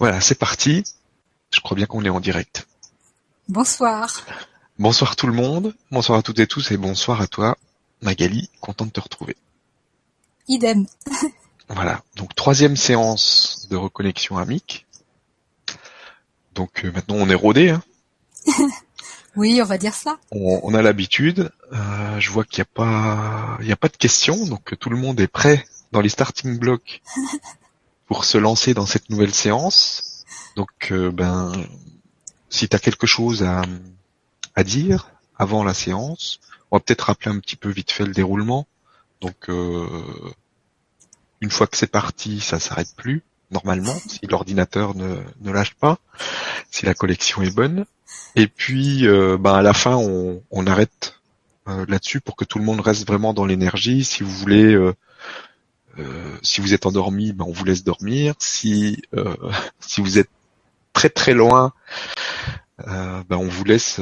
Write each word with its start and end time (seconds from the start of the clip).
Voilà, 0.00 0.22
c'est 0.22 0.34
parti. 0.34 0.82
Je 1.54 1.60
crois 1.60 1.76
bien 1.76 1.84
qu'on 1.84 2.02
est 2.06 2.08
en 2.08 2.20
direct. 2.20 2.66
Bonsoir. 3.48 4.24
Bonsoir 4.78 5.14
tout 5.14 5.26
le 5.26 5.34
monde, 5.34 5.74
bonsoir 5.90 6.18
à 6.18 6.22
toutes 6.22 6.38
et 6.38 6.46
tous 6.46 6.70
et 6.70 6.78
bonsoir 6.78 7.20
à 7.20 7.26
toi, 7.26 7.58
Magali, 8.00 8.48
content 8.62 8.86
de 8.86 8.90
te 8.90 9.00
retrouver. 9.00 9.36
Idem. 10.48 10.86
Voilà, 11.72 12.02
donc 12.16 12.34
troisième 12.34 12.76
séance 12.76 13.68
de 13.70 13.76
reconnexion 13.76 14.38
amique. 14.38 14.86
Donc 16.54 16.84
euh, 16.84 16.90
maintenant 16.90 17.14
on 17.16 17.28
est 17.28 17.34
rodé, 17.36 17.70
hein. 17.70 17.82
oui, 19.36 19.60
on 19.62 19.66
va 19.66 19.78
dire 19.78 19.94
ça. 19.94 20.18
On, 20.32 20.74
a 20.74 20.82
l'habitude. 20.82 21.52
Euh, 21.72 22.18
je 22.18 22.30
vois 22.32 22.42
qu'il 22.42 22.58
n'y 22.58 22.62
a 22.62 22.74
pas, 22.74 23.58
il 23.60 23.68
y 23.68 23.72
a 23.72 23.76
pas 23.76 23.86
de 23.86 23.96
questions, 23.96 24.46
donc 24.46 24.76
tout 24.80 24.90
le 24.90 24.96
monde 24.96 25.20
est 25.20 25.28
prêt 25.28 25.64
dans 25.92 26.00
les 26.00 26.08
starting 26.08 26.58
blocks 26.58 27.02
pour 28.10 28.24
se 28.24 28.38
lancer 28.38 28.74
dans 28.74 28.86
cette 28.86 29.08
nouvelle 29.08 29.32
séance. 29.32 30.24
Donc, 30.56 30.90
euh, 30.90 31.12
ben, 31.12 31.52
si 32.48 32.68
tu 32.68 32.74
as 32.74 32.80
quelque 32.80 33.06
chose 33.06 33.44
à, 33.44 33.62
à 34.56 34.64
dire 34.64 35.10
avant 35.38 35.62
la 35.62 35.74
séance, 35.74 36.40
on 36.70 36.76
va 36.76 36.80
peut-être 36.80 37.02
rappeler 37.02 37.30
un 37.30 37.38
petit 37.38 37.54
peu 37.54 37.68
vite 37.68 37.92
fait 37.92 38.04
le 38.04 38.12
déroulement. 38.12 38.66
Donc, 39.20 39.48
euh, 39.48 39.86
une 41.40 41.52
fois 41.52 41.68
que 41.68 41.76
c'est 41.76 41.86
parti, 41.86 42.40
ça 42.40 42.58
s'arrête 42.58 42.92
plus 42.96 43.22
normalement 43.52 43.96
si 44.08 44.26
l'ordinateur 44.26 44.96
ne, 44.96 45.18
ne 45.42 45.52
lâche 45.52 45.74
pas, 45.74 46.00
si 46.72 46.86
la 46.86 46.94
collection 46.94 47.42
est 47.42 47.54
bonne. 47.54 47.84
Et 48.34 48.48
puis, 48.48 49.06
euh, 49.06 49.38
ben 49.38 49.54
à 49.54 49.62
la 49.62 49.72
fin, 49.72 49.94
on, 49.94 50.42
on 50.50 50.66
arrête 50.66 51.14
là-dessus 51.86 52.20
pour 52.20 52.34
que 52.34 52.44
tout 52.44 52.58
le 52.58 52.64
monde 52.64 52.80
reste 52.80 53.06
vraiment 53.06 53.32
dans 53.32 53.46
l'énergie. 53.46 54.02
Si 54.02 54.24
vous 54.24 54.32
voulez 54.32 54.74
euh, 54.74 54.96
si 56.42 56.60
vous 56.60 56.74
êtes 56.74 56.86
endormi, 56.86 57.32
ben 57.32 57.44
on 57.46 57.52
vous 57.52 57.64
laisse 57.64 57.84
dormir. 57.84 58.34
Si 58.38 59.02
euh, 59.14 59.34
si 59.80 60.00
vous 60.00 60.18
êtes 60.18 60.30
très 60.92 61.10
très 61.10 61.34
loin, 61.34 61.72
euh, 62.86 63.22
ben 63.28 63.36
on 63.36 63.48
vous 63.48 63.64
laisse 63.64 64.00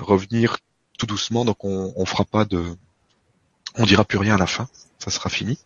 revenir 0.00 0.58
tout 0.98 1.06
doucement. 1.06 1.44
Donc 1.44 1.64
on, 1.64 1.92
on 1.96 2.06
fera 2.06 2.24
pas 2.24 2.44
de, 2.44 2.64
on 3.74 3.84
dira 3.84 4.04
plus 4.04 4.18
rien 4.18 4.34
à 4.34 4.38
la 4.38 4.46
fin. 4.46 4.68
Ça 4.98 5.10
sera 5.10 5.30
fini. 5.30 5.58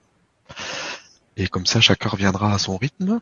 Et 1.36 1.48
comme 1.48 1.66
ça, 1.66 1.80
chacun 1.80 2.10
reviendra 2.10 2.52
à 2.52 2.58
son 2.58 2.76
rythme. 2.76 3.20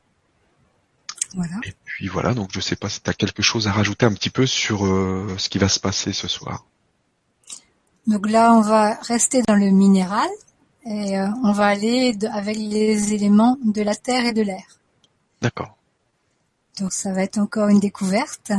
Voilà. 1.34 1.54
Et 1.64 1.74
puis 1.84 2.08
voilà, 2.08 2.34
donc 2.34 2.50
je 2.52 2.58
sais 2.58 2.74
pas 2.74 2.88
si 2.88 3.00
tu 3.00 3.08
as 3.08 3.14
quelque 3.14 3.40
chose 3.40 3.68
à 3.68 3.72
rajouter 3.72 4.04
un 4.04 4.12
petit 4.12 4.30
peu 4.30 4.46
sur 4.46 4.80
ce 4.80 5.48
qui 5.48 5.58
va 5.58 5.68
se 5.68 5.78
passer 5.78 6.12
ce 6.12 6.26
soir. 6.26 6.64
Donc 8.08 8.28
là, 8.28 8.52
on 8.54 8.62
va 8.62 8.94
rester 9.02 9.42
dans 9.46 9.54
le 9.54 9.70
minéral 9.70 10.28
et 10.84 11.18
euh, 11.18 11.28
on 11.44 11.52
va 11.52 11.66
aller 11.66 12.16
avec 12.32 12.56
les 12.56 13.12
éléments 13.12 13.58
de 13.62 13.82
la 13.82 13.94
terre 13.94 14.24
et 14.24 14.32
de 14.32 14.42
l'air. 14.42 14.64
D'accord. 15.40 15.76
Donc 16.78 16.92
ça 16.92 17.12
va 17.12 17.22
être 17.22 17.38
encore 17.38 17.68
une 17.68 17.80
découverte. 17.80 18.52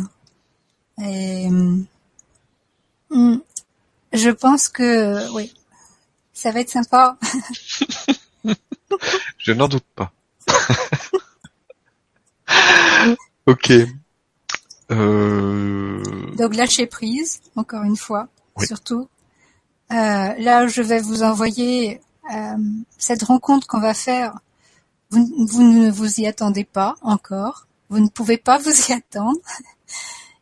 Et 1.02 1.50
hmm, 1.50 1.86
je 4.14 4.30
pense 4.30 4.70
que 4.70 5.32
oui, 5.34 5.54
ça 6.34 6.52
va 6.52 6.60
être 6.60 6.70
sympa. 6.70 7.18
je 9.38 9.52
n'en 9.54 9.68
doute 9.68 9.86
pas. 9.96 10.12
ok. 13.48 13.72
Euh... 14.92 16.04
Donc 16.36 16.56
lâcher 16.56 16.86
prise, 16.86 17.42
encore 17.56 17.84
une 17.84 17.98
fois, 17.98 18.28
surtout. 18.60 19.10
Euh, 19.92 20.34
là, 20.38 20.68
je 20.68 20.82
vais 20.82 21.02
vous 21.02 21.24
envoyer 21.24 21.98
euh, 21.98 22.00
cette 22.98 23.24
rencontre 23.24 23.68
qu'on 23.68 23.80
va 23.80 23.94
faire, 23.94 24.40
vous, 25.10 25.64
ne 25.64 25.90
vous 25.92 26.20
y 26.20 26.28
attendez 26.28 26.64
pas 26.64 26.96
encore, 27.02 27.68
vous 27.90 28.00
ne 28.00 28.08
pouvez 28.08 28.38
pas 28.38 28.58
vous 28.58 28.72
y 28.90 28.94
attendre, 28.94 29.40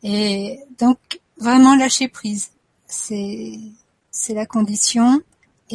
et 0.04 0.60
donc 0.78 0.98
vraiment 1.38 1.76
lâcher 1.76 2.08
prise, 2.08 2.52
c'est 2.88 3.60
c'est 4.12 4.34
la 4.34 4.46
condition. 4.46 5.22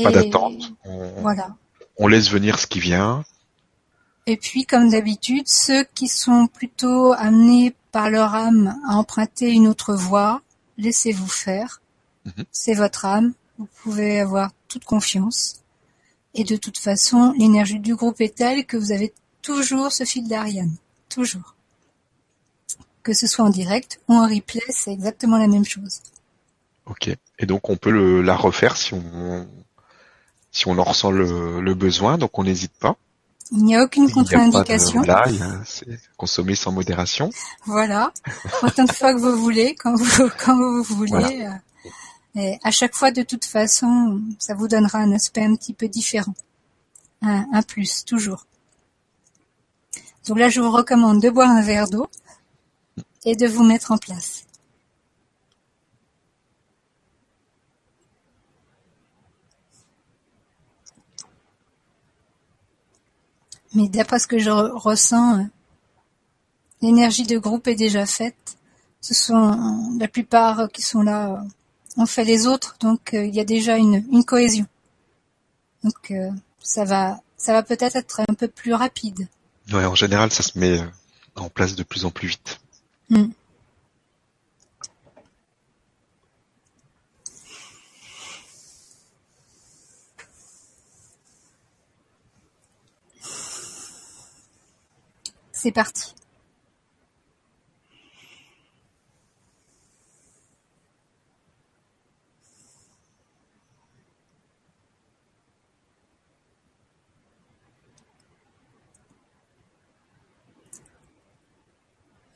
Pas 0.03 0.10
d'attente. 0.10 0.75
voilà. 1.19 1.56
On 1.97 2.09
laisse 2.09 2.28
venir 2.28 2.59
ce 2.59 2.66
qui 2.66 2.81
vient. 2.81 3.25
Et 4.26 4.36
puis, 4.36 4.65
comme 4.65 4.91
d'habitude, 4.91 5.47
ceux 5.47 5.84
qui 5.94 6.09
sont 6.09 6.47
plutôt 6.47 7.12
amenés 7.12 7.75
par 7.92 8.10
leur 8.10 8.34
âme 8.34 8.76
à 8.88 8.97
emprunter 8.97 9.50
une 9.50 9.69
autre 9.69 9.94
voie, 9.94 10.42
laissez-vous 10.78 11.28
faire. 11.28 11.81
Mhm. 12.25 12.44
C'est 12.50 12.75
votre 12.75 13.04
âme. 13.04 13.34
Vous 13.59 13.69
pouvez 13.82 14.21
avoir 14.21 14.50
toute 14.69 14.84
confiance. 14.84 15.62
Et 16.34 16.45
de 16.45 16.56
toute 16.56 16.78
façon, 16.78 17.33
l'énergie 17.39 17.78
du 17.78 17.95
groupe 17.95 18.21
est 18.21 18.34
telle 18.34 18.67
que 18.67 18.77
vous 18.77 18.93
avez 18.93 19.12
toujours 19.43 19.93
ce 19.93 20.05
fil 20.05 20.27
d'Ariane. 20.27 20.75
Toujours. 21.09 21.55
Que 23.03 23.12
ce 23.12 23.27
soit 23.27 23.45
en 23.45 23.50
direct 23.50 24.00
ou 24.09 24.15
en 24.15 24.27
replay, 24.27 24.62
c'est 24.71 24.93
exactement 24.93 25.39
la 25.39 25.47
même 25.47 25.65
chose. 25.65 26.00
Ok. 26.87 27.11
Et 27.39 27.47
donc 27.47 27.69
on 27.69 27.77
peut 27.77 27.91
le, 27.91 28.22
la 28.22 28.37
refaire 28.37 28.77
si 28.77 28.95
on 28.95 29.47
si 30.55 30.69
on 30.69 30.78
en 30.78 30.84
ressent 30.84 31.11
le, 31.11 31.75
besoin, 31.75 32.17
donc 32.17 32.39
on 32.39 32.45
n'hésite 32.45 32.72
pas. 32.78 32.97
Il 33.51 33.65
n'y 33.65 33.77
a 33.77 33.83
aucune 33.83 34.11
contre-indication. 34.11 35.03
Là, 35.03 35.25
c'est 35.66 35.99
consommer 36.16 36.55
sans 36.55 36.71
modération. 36.71 37.28
Voilà. 37.66 38.12
Autant 38.62 38.84
de 38.84 38.93
fois 38.93 39.12
que 39.12 39.19
vous 39.19 39.37
voulez, 39.37 39.75
quand 39.75 39.95
vous, 39.97 40.31
quand 40.45 40.56
vous 40.56 40.83
voulez. 40.84 41.43
Euh, 41.43 41.51
et 42.37 42.59
à 42.65 42.71
chaque 42.71 42.95
fois, 42.95 43.12
de 43.12 43.22
toute 43.22 43.45
façon, 43.45 44.21
ça 44.39 44.55
vous 44.55 44.67
donnera 44.67 44.99
un 44.99 45.12
aspect 45.12 45.45
un 45.45 45.55
petit 45.55 45.72
peu 45.72 45.89
différent. 45.89 46.34
Un, 47.22 47.62
plus, 47.62 48.05
toujours. 48.05 48.47
Donc 50.27 50.39
là, 50.39 50.50
je 50.50 50.61
vous 50.61 50.71
recommande 50.71 51.22
de 51.22 51.31
boire 51.31 51.49
un 51.49 51.62
verre 51.62 51.89
d'eau 51.89 52.06
et 53.25 53.34
de 53.34 53.47
vous 53.47 53.65
mettre 53.65 53.93
en 53.93 53.97
place. 53.97 54.45
Mais 63.75 63.89
d'après 63.89 64.19
ce 64.19 64.27
que 64.27 64.39
je 64.39 64.51
ressens, 64.51 65.47
l'énergie 66.83 67.25
de 67.25 67.39
groupe 67.39 67.66
est 67.69 67.75
déjà 67.75 68.05
faite. 68.05 68.59
Ce 69.01 69.15
sont 69.15 69.97
la 69.99 70.09
plupart 70.09 70.69
qui 70.71 70.83
sont 70.83 71.03
là 71.03 71.43
on 71.97 72.06
fait 72.06 72.25
les 72.25 72.47
autres, 72.47 72.77
donc 72.81 73.15
euh, 73.15 73.25
il 73.25 73.34
y 73.34 73.41
a 73.41 73.44
déjà 73.44 73.77
une, 73.77 74.05
une 74.10 74.25
cohésion. 74.25 74.66
Donc 75.82 76.10
euh, 76.10 76.31
ça 76.60 76.84
va, 76.84 77.21
ça 77.37 77.53
va 77.53 77.62
peut-être 77.62 77.97
être 77.97 78.21
un 78.28 78.34
peu 78.34 78.49
plus 78.49 78.75
rapide. 78.75 79.28
Ouais, 79.72 79.84
en 79.84 79.94
général, 79.94 80.31
ça 80.31 80.43
se 80.43 80.59
met 80.59 80.81
euh, 80.81 80.87
en 81.37 81.49
place 81.49 81.75
de 81.75 81.83
plus 81.83 82.04
en 82.04 82.10
plus 82.10 82.28
vite. 82.28 82.60
Hmm. 83.10 83.27
C'est 95.53 95.72
parti. 95.72 96.15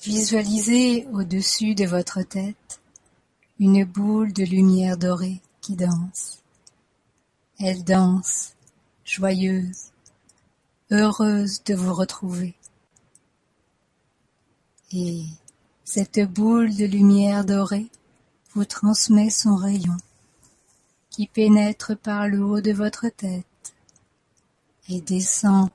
Visualisez 0.08 1.06
au-dessus 1.12 1.74
de 1.74 1.84
votre 1.84 2.22
tête 2.22 2.80
une 3.60 3.84
boule 3.84 4.32
de 4.32 4.42
lumière 4.42 4.96
dorée 4.96 5.42
qui 5.60 5.76
danse. 5.76 6.42
Elle 7.60 7.84
danse, 7.84 8.54
joyeuse, 9.04 9.90
heureuse 10.90 11.62
de 11.64 11.74
vous 11.74 11.92
retrouver. 11.92 12.54
Et 14.92 15.24
cette 15.84 16.20
boule 16.20 16.74
de 16.74 16.86
lumière 16.86 17.44
dorée 17.44 17.90
vous 18.54 18.64
transmet 18.64 19.28
son 19.28 19.56
rayon 19.56 19.98
qui 21.10 21.26
pénètre 21.26 21.98
par 21.98 22.28
le 22.28 22.42
haut 22.42 22.62
de 22.62 22.72
votre 22.72 23.10
tête 23.10 23.74
et 24.88 25.02
descend 25.02 25.68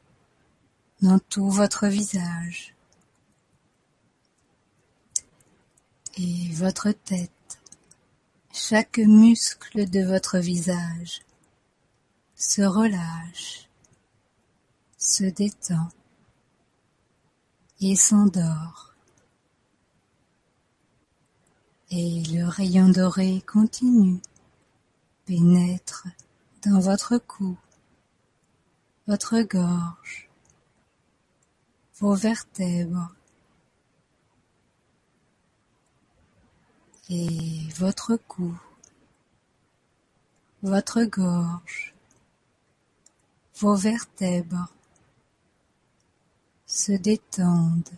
dans 1.04 1.20
tout 1.20 1.52
votre 1.52 1.86
visage. 1.86 2.73
Et 6.16 6.52
votre 6.54 6.92
tête, 6.92 7.60
chaque 8.52 9.00
muscle 9.00 9.90
de 9.90 10.06
votre 10.06 10.38
visage 10.38 11.22
se 12.36 12.62
relâche, 12.62 13.68
se 14.98 15.24
détend 15.24 15.90
et 17.82 17.96
s'endort. 17.96 18.94
Et 21.90 22.24
le 22.32 22.48
rayon 22.48 22.90
doré 22.90 23.44
continue, 23.48 24.22
pénètre 25.26 26.08
dans 26.66 26.80
votre 26.80 27.18
cou, 27.18 27.58
votre 29.08 29.42
gorge, 29.42 30.30
vos 32.00 32.16
vertèbres, 32.16 33.14
et 37.10 37.68
votre 37.76 38.16
cou, 38.16 38.58
votre 40.62 41.04
gorge, 41.04 41.94
vos 43.56 43.76
vertèbres 43.76 44.74
se 46.66 46.94
détendent, 46.94 47.98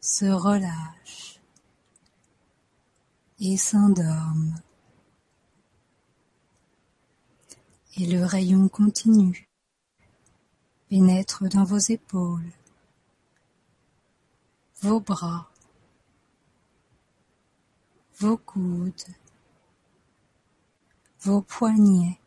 se 0.00 0.26
relâchent 0.26 1.40
et 3.40 3.56
s'endorment. 3.56 4.60
Et 7.96 8.06
le 8.06 8.24
rayon 8.24 8.68
continue, 8.68 9.48
pénètre 10.88 11.48
dans 11.48 11.64
vos 11.64 11.78
épaules, 11.78 12.52
vos 14.82 15.00
bras, 15.00 15.48
vos 18.24 18.38
coudes, 18.38 19.10
vos 21.20 21.42
poignets, 21.42 22.18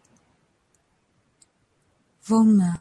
vos 2.25 2.43
mains, 2.43 2.79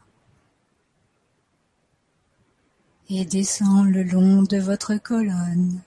et 3.08 3.24
descend 3.24 3.88
le 3.88 4.02
long 4.02 4.42
de 4.42 4.58
votre 4.58 4.96
colonne 4.96 5.80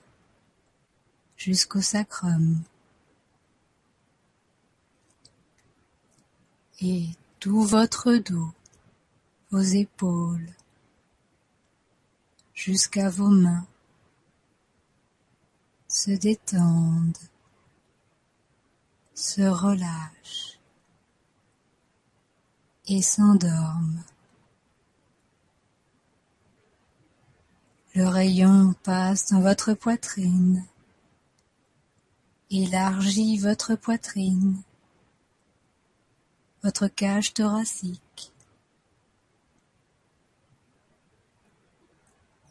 jusqu'au 1.36 1.80
sacrum. 1.80 2.60
Et 6.80 7.10
tout 7.38 7.62
votre 7.62 8.14
dos, 8.14 8.50
vos 9.52 9.60
épaules, 9.60 10.50
jusqu'à 12.54 13.08
vos 13.08 13.30
mains, 13.30 13.68
se 15.90 16.12
détendent, 16.12 17.18
se 19.12 19.42
relâchent 19.42 20.60
et 22.86 23.02
s'endorment. 23.02 24.04
Le 27.96 28.06
rayon 28.06 28.72
passe 28.84 29.30
dans 29.32 29.40
votre 29.40 29.74
poitrine, 29.74 30.64
élargit 32.50 33.36
votre 33.38 33.74
poitrine, 33.74 34.62
votre 36.62 36.86
cage 36.86 37.34
thoracique 37.34 38.32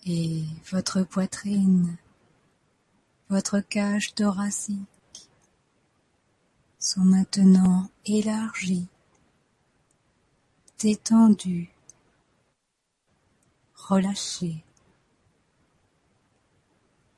et 0.05 0.43
votre 0.71 1.03
poitrine, 1.03 1.95
votre 3.29 3.59
cage 3.59 4.15
thoracique 4.15 5.29
sont 6.79 7.03
maintenant 7.03 7.89
élargies, 8.05 8.87
détendues, 10.79 11.69
relâchées 13.75 14.63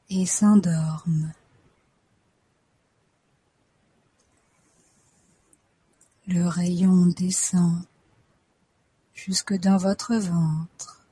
et 0.09 0.25
s'endorment. 0.25 1.31
Le 6.27 6.45
rayon 6.45 7.05
descend 7.07 7.83
jusque 9.13 9.53
dans 9.53 9.77
votre 9.77 10.15
ventre, 10.15 11.05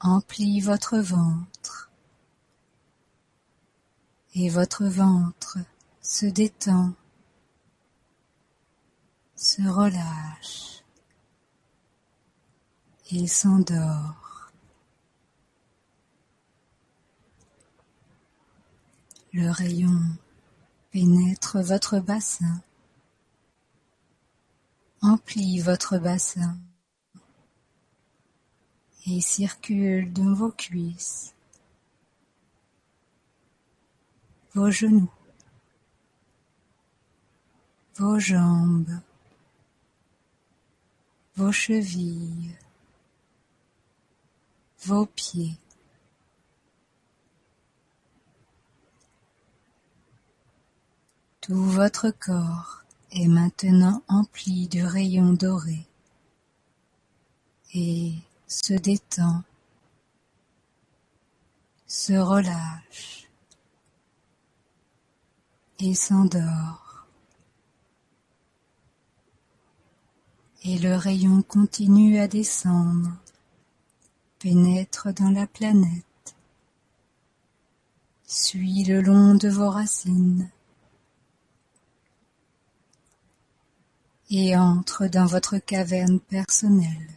emplit 0.00 0.60
votre 0.60 0.98
ventre, 0.98 1.51
et 4.34 4.48
votre 4.48 4.84
ventre 4.84 5.58
se 6.00 6.26
détend, 6.26 6.94
se 9.36 9.62
relâche 9.62 10.82
et 13.10 13.26
s'endort. 13.26 14.50
Le 19.34 19.50
rayon 19.50 20.00
pénètre 20.90 21.58
votre 21.62 22.00
bassin, 22.00 22.60
emplit 25.00 25.60
votre 25.60 25.98
bassin 25.98 26.58
et 29.06 29.20
circule 29.20 30.12
dans 30.12 30.34
vos 30.34 30.50
cuisses, 30.50 31.31
vos 34.54 34.70
genoux, 34.70 35.10
vos 37.96 38.18
jambes, 38.18 39.00
vos 41.36 41.52
chevilles, 41.52 42.54
vos 44.84 45.06
pieds. 45.06 45.56
Tout 51.40 51.64
votre 51.64 52.10
corps 52.10 52.84
est 53.10 53.26
maintenant 53.28 54.02
empli 54.08 54.68
de 54.68 54.82
rayons 54.82 55.32
dorés 55.32 55.86
et 57.74 58.12
se 58.46 58.74
détend, 58.74 59.42
se 61.86 62.12
relâche 62.12 63.21
et 65.82 65.94
s'endort. 65.94 67.06
Et 70.64 70.78
le 70.78 70.94
rayon 70.94 71.42
continue 71.42 72.20
à 72.20 72.28
descendre, 72.28 73.10
pénètre 74.38 75.12
dans 75.12 75.30
la 75.30 75.48
planète, 75.48 76.36
suit 78.24 78.84
le 78.84 79.00
long 79.00 79.34
de 79.34 79.48
vos 79.48 79.70
racines, 79.70 80.48
et 84.30 84.56
entre 84.56 85.08
dans 85.08 85.26
votre 85.26 85.58
caverne 85.58 86.20
personnelle. 86.20 87.10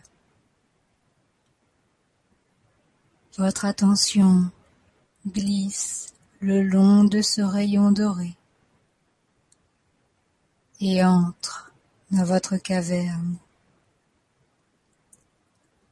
Votre 3.38 3.66
attention 3.66 4.50
glisse 5.28 6.14
le 6.40 6.64
long 6.64 7.04
de 7.04 7.22
ce 7.22 7.42
rayon 7.42 7.92
doré 7.92 8.36
et 10.80 11.04
entre 11.04 11.72
dans 12.12 12.24
votre 12.24 12.58
caverne. 12.58 13.38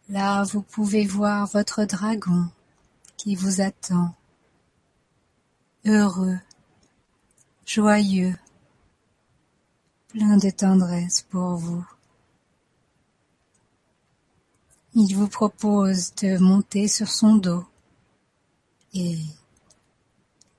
Là, 0.09 0.43
vous 0.43 0.61
pouvez 0.61 1.05
voir 1.05 1.47
votre 1.47 1.85
dragon 1.85 2.49
qui 3.17 3.35
vous 3.35 3.61
attend, 3.61 4.13
heureux, 5.85 6.37
joyeux, 7.65 8.35
plein 10.09 10.37
de 10.37 10.49
tendresse 10.49 11.25
pour 11.29 11.55
vous. 11.55 11.85
Il 14.93 15.15
vous 15.15 15.27
propose 15.27 16.13
de 16.15 16.37
monter 16.37 16.87
sur 16.87 17.07
son 17.07 17.35
dos 17.35 17.65
et 18.93 19.17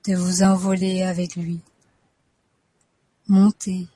de 0.05 0.15
vous 0.15 0.43
envoler 0.43 1.03
avec 1.03 1.35
lui. 1.35 1.61
Montez 3.27 3.87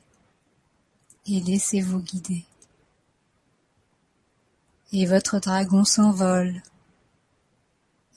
et 1.30 1.42
laissez-vous 1.42 2.00
guider. 2.00 2.46
Et 4.92 5.06
votre 5.06 5.40
dragon 5.40 5.84
s'envole 5.84 6.64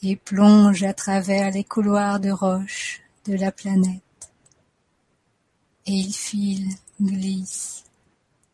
et 0.03 0.17
plonge 0.17 0.83
à 0.83 0.95
travers 0.95 1.51
les 1.51 1.65
couloirs 1.65 2.19
de 2.21 2.31
roches 2.31 3.03
de 3.27 3.35
la 3.35 3.53
planète. 3.53 4.03
Et 5.87 5.93
il 5.93 6.13
file 6.13 6.71
glisse, 7.01 7.85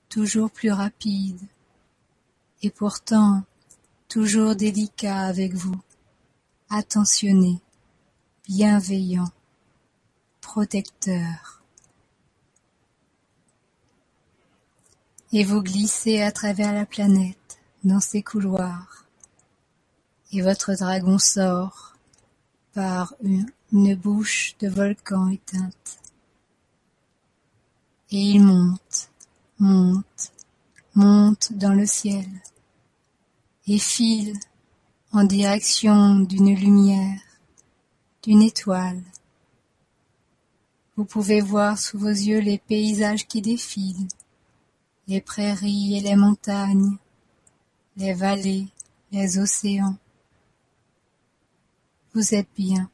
toujours 0.08 0.50
plus 0.50 0.72
rapide, 0.72 1.40
et 2.62 2.70
pourtant 2.70 3.44
toujours 4.08 4.56
délicat 4.56 5.20
avec 5.20 5.54
vous, 5.54 5.78
attentionné, 6.70 7.60
bienveillant, 8.48 9.30
protecteur. 10.40 11.57
Et 15.32 15.44
vous 15.44 15.62
glissez 15.62 16.22
à 16.22 16.32
travers 16.32 16.72
la 16.72 16.86
planète, 16.86 17.58
dans 17.84 18.00
ces 18.00 18.22
couloirs, 18.22 19.04
et 20.32 20.42
votre 20.42 20.74
dragon 20.74 21.18
sort 21.18 21.94
par 22.74 23.14
une, 23.22 23.50
une 23.72 23.94
bouche 23.94 24.56
de 24.60 24.68
volcan 24.68 25.28
éteinte. 25.28 26.00
Et 28.10 28.20
il 28.20 28.42
monte, 28.42 29.10
monte, 29.58 30.32
monte 30.94 31.52
dans 31.52 31.74
le 31.74 31.86
ciel, 31.86 32.26
et 33.66 33.78
file 33.78 34.38
en 35.12 35.24
direction 35.24 36.20
d'une 36.20 36.54
lumière, 36.54 37.20
d'une 38.22 38.42
étoile, 38.42 39.02
Vous 40.96 41.04
pouvez 41.04 41.40
voir 41.40 41.78
sous 41.78 41.96
vos 41.96 42.08
yeux 42.08 42.40
les 42.40 42.58
paysages 42.58 43.28
qui 43.28 43.40
défilent, 43.40 44.08
les 45.08 45.22
prairies 45.22 45.96
et 45.96 46.00
les 46.00 46.16
montagnes, 46.16 46.98
les 47.96 48.12
vallées, 48.12 48.68
les 49.10 49.38
océans. 49.38 49.96
Vous 52.14 52.34
êtes 52.34 52.48
bien. 52.54 52.90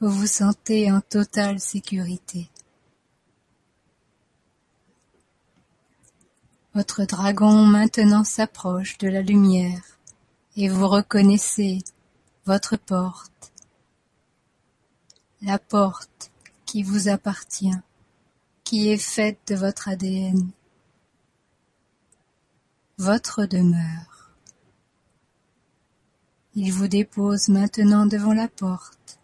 Vous 0.00 0.10
vous 0.10 0.26
sentez 0.26 0.92
en 0.92 1.00
totale 1.00 1.60
sécurité. 1.60 2.50
Votre 6.74 7.04
dragon 7.04 7.66
maintenant 7.66 8.22
s'approche 8.22 8.98
de 8.98 9.08
la 9.08 9.22
lumière 9.22 9.82
et 10.56 10.68
vous 10.68 10.86
reconnaissez 10.86 11.82
votre 12.44 12.76
porte, 12.76 13.52
la 15.42 15.58
porte 15.58 16.30
qui 16.66 16.82
vous 16.82 17.08
appartient, 17.08 17.80
qui 18.70 18.88
est 18.88 18.98
faite 18.98 19.40
de 19.48 19.56
votre 19.56 19.88
ADN, 19.88 20.48
votre 22.98 23.44
demeure. 23.44 24.30
Il 26.54 26.72
vous 26.72 26.86
dépose 26.86 27.48
maintenant 27.48 28.06
devant 28.06 28.32
la 28.32 28.46
porte. 28.46 29.18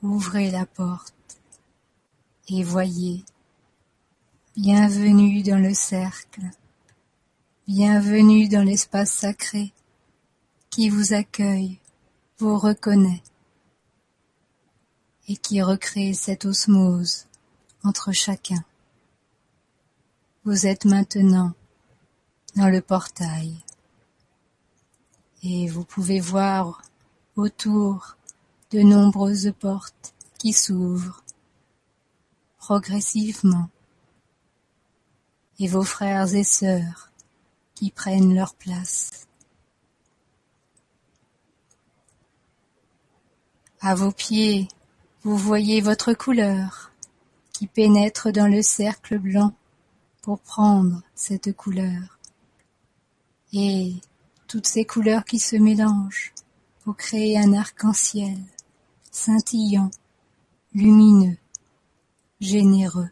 Ouvrez 0.00 0.52
la 0.52 0.64
porte 0.64 1.40
et 2.48 2.62
voyez, 2.62 3.24
bienvenue 4.56 5.42
dans 5.42 5.58
le 5.58 5.74
cercle, 5.74 6.42
bienvenue 7.66 8.46
dans 8.48 8.62
l'espace 8.62 9.10
sacré 9.10 9.72
qui 10.70 10.88
vous 10.88 11.14
accueille, 11.14 11.80
vous 12.38 12.56
reconnaît 12.56 13.24
et 15.28 15.36
qui 15.36 15.62
recrée 15.62 16.14
cette 16.14 16.44
osmose 16.44 17.26
entre 17.82 18.12
chacun. 18.12 18.64
Vous 20.44 20.66
êtes 20.66 20.84
maintenant 20.84 21.52
dans 22.54 22.68
le 22.68 22.80
portail 22.80 23.56
et 25.42 25.68
vous 25.68 25.84
pouvez 25.84 26.20
voir 26.20 26.82
autour 27.36 28.16
de 28.70 28.80
nombreuses 28.80 29.52
portes 29.58 30.14
qui 30.38 30.52
s'ouvrent 30.52 31.22
progressivement, 32.66 33.70
et 35.60 35.68
vos 35.68 35.84
frères 35.84 36.34
et 36.34 36.42
sœurs 36.42 37.12
qui 37.76 37.92
prennent 37.92 38.34
leur 38.34 38.56
place. 38.56 39.28
À 43.80 43.94
vos 43.94 44.10
pieds, 44.10 44.66
vous 45.26 45.36
voyez 45.36 45.80
votre 45.80 46.12
couleur 46.12 46.92
qui 47.52 47.66
pénètre 47.66 48.30
dans 48.30 48.46
le 48.46 48.62
cercle 48.62 49.18
blanc 49.18 49.52
pour 50.22 50.38
prendre 50.38 51.02
cette 51.16 51.52
couleur. 51.56 52.20
Et 53.52 53.94
toutes 54.46 54.68
ces 54.68 54.84
couleurs 54.84 55.24
qui 55.24 55.40
se 55.40 55.56
mélangent 55.56 56.32
pour 56.84 56.96
créer 56.96 57.36
un 57.36 57.54
arc-en-ciel 57.54 58.38
scintillant, 59.10 59.90
lumineux, 60.72 61.38
généreux. 62.40 63.10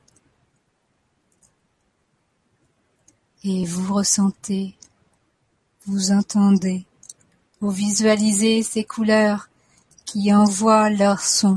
Et 3.42 3.64
vous 3.64 3.92
ressentez, 3.92 4.76
vous 5.86 6.12
entendez, 6.12 6.86
vous 7.60 7.70
visualisez 7.70 8.62
ces 8.62 8.84
couleurs 8.84 9.48
qui 10.04 10.32
envoient 10.32 10.90
leur 10.90 11.20
son 11.20 11.56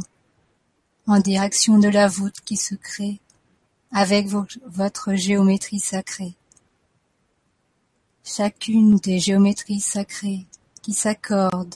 en 1.08 1.20
direction 1.20 1.80
de 1.80 1.88
la 1.88 2.08
voûte 2.08 2.42
qui 2.44 2.58
se 2.58 2.76
crée 2.76 3.20
avec 3.92 4.28
votre 4.28 5.14
géométrie 5.14 5.80
sacrée. 5.80 6.36
Chacune 8.26 8.98
des 8.98 9.18
géométries 9.20 9.80
sacrées 9.80 10.46
qui 10.82 10.94
s'accordent 10.94 11.76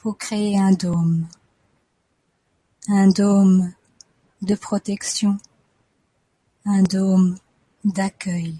pour 0.00 0.18
créer 0.18 0.58
un 0.58 0.72
dôme. 0.72 1.28
Un 2.88 3.08
dôme 3.08 3.72
de 4.42 4.54
protection, 4.56 5.38
un 6.64 6.82
dôme 6.82 7.36
d'accueil. 7.84 8.56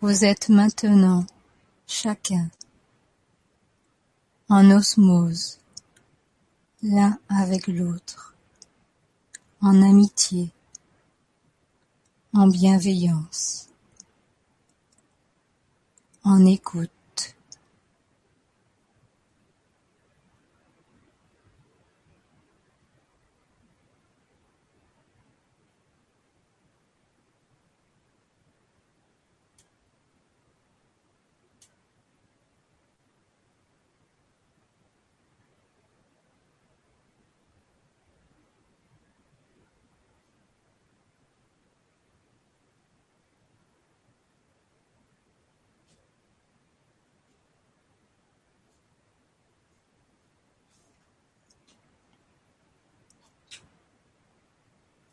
Vous 0.00 0.24
êtes 0.24 0.48
maintenant 0.48 1.24
chacun 1.86 2.50
en 4.48 4.70
osmose, 4.70 5.58
l'un 6.82 7.18
avec 7.28 7.66
l'autre, 7.66 8.34
en 9.60 9.80
amitié, 9.82 10.50
en 12.34 12.48
bienveillance, 12.48 13.68
en 16.24 16.44
écoute. 16.44 16.90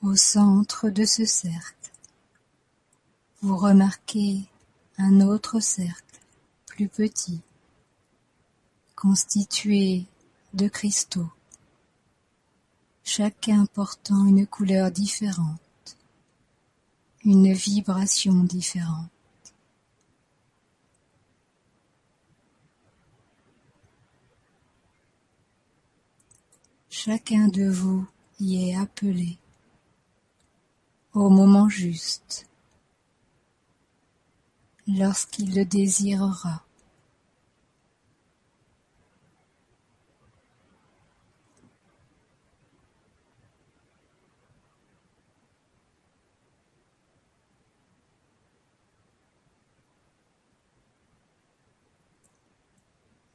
Au 0.04 0.16
centre 0.16 0.90
de 0.90 1.06
ce 1.06 1.26
cercle, 1.26 1.92
vous 3.44 3.56
remarquez 3.56 4.50
un 4.98 5.22
autre 5.22 5.60
cercle 5.60 6.20
plus 6.66 6.88
petit, 6.88 7.40
constitué 8.96 10.08
de 10.56 10.68
cristaux, 10.68 11.30
chacun 13.04 13.68
portant 13.68 14.26
une 14.26 14.48
couleur 14.48 14.90
différente, 14.90 15.60
une 17.24 17.54
vibration 17.54 18.44
différente. 18.44 19.12
Chacun 26.90 27.50
de 27.50 27.70
vous 27.70 28.08
y 28.40 28.68
est 28.68 28.76
appelé 28.76 29.38
au 31.14 31.30
moment 31.30 31.68
juste, 31.68 32.48
lorsqu'il 34.88 35.54
le 35.56 35.66
désirera. 35.66 36.64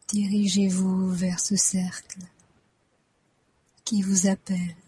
Dirigez-vous 0.08 1.10
vers 1.10 1.40
ce 1.40 1.56
cercle 1.56 2.20
qui 3.84 4.02
vous 4.02 4.28
appelle. 4.28 4.85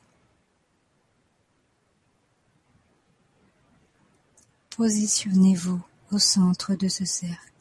Positionnez-vous 4.78 5.82
au 6.12 6.20
centre 6.20 6.76
de 6.76 6.86
ce 6.86 7.04
cercle. 7.04 7.52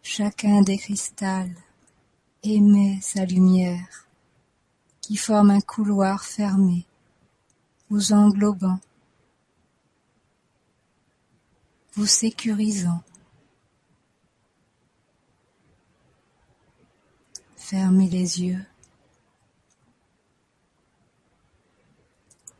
Chacun 0.00 0.62
des 0.62 0.78
cristals 0.78 1.54
émet 2.42 2.98
sa 3.02 3.26
lumière 3.26 4.08
qui 5.02 5.16
forme 5.16 5.50
un 5.50 5.60
couloir 5.60 6.24
fermé, 6.24 6.86
vous 7.90 8.14
englobant, 8.14 8.80
vous 11.92 12.06
sécurisant. 12.06 13.02
Fermez 17.58 18.08
les 18.08 18.40
yeux. 18.40 18.64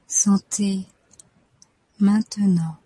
Sentez 0.06 0.86
maintenant 2.00 2.76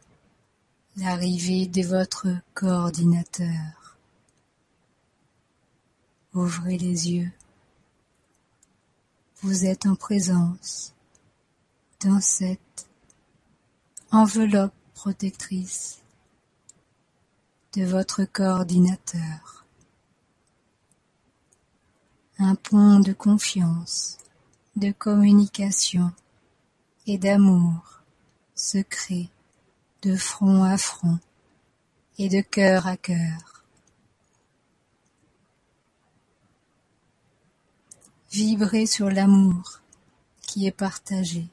l'arrivée 0.97 1.67
de 1.67 1.83
votre 1.83 2.29
coordinateur. 2.55 3.99
Ouvrez 6.35 6.79
les 6.79 7.11
yeux. 7.11 7.31
Vous 9.43 9.67
êtes 9.67 9.85
en 9.87 9.97
présence 9.97 10.95
dans 12.01 12.21
cette 12.21 12.89
enveloppe 14.11 14.75
protectrice 14.95 16.01
de 17.75 17.85
votre 17.85 18.25
coordinateur. 18.25 19.67
Un 22.39 22.55
pont 22.55 23.01
de 23.01 23.13
confiance, 23.13 24.17
de 24.77 24.91
communication 24.91 26.13
et 27.07 27.19
d'amour 27.19 27.92
secret 28.63 29.29
de 30.03 30.15
front 30.15 30.63
à 30.63 30.79
front 30.79 31.19
et 32.17 32.29
de 32.29 32.43
cœur 32.43 32.87
à 32.87 32.97
cœur. 32.97 33.65
Vibrez 38.31 38.87
sur 38.87 39.11
l'amour 39.11 39.81
qui 40.43 40.69
est 40.69 40.71
partagé, 40.87 41.49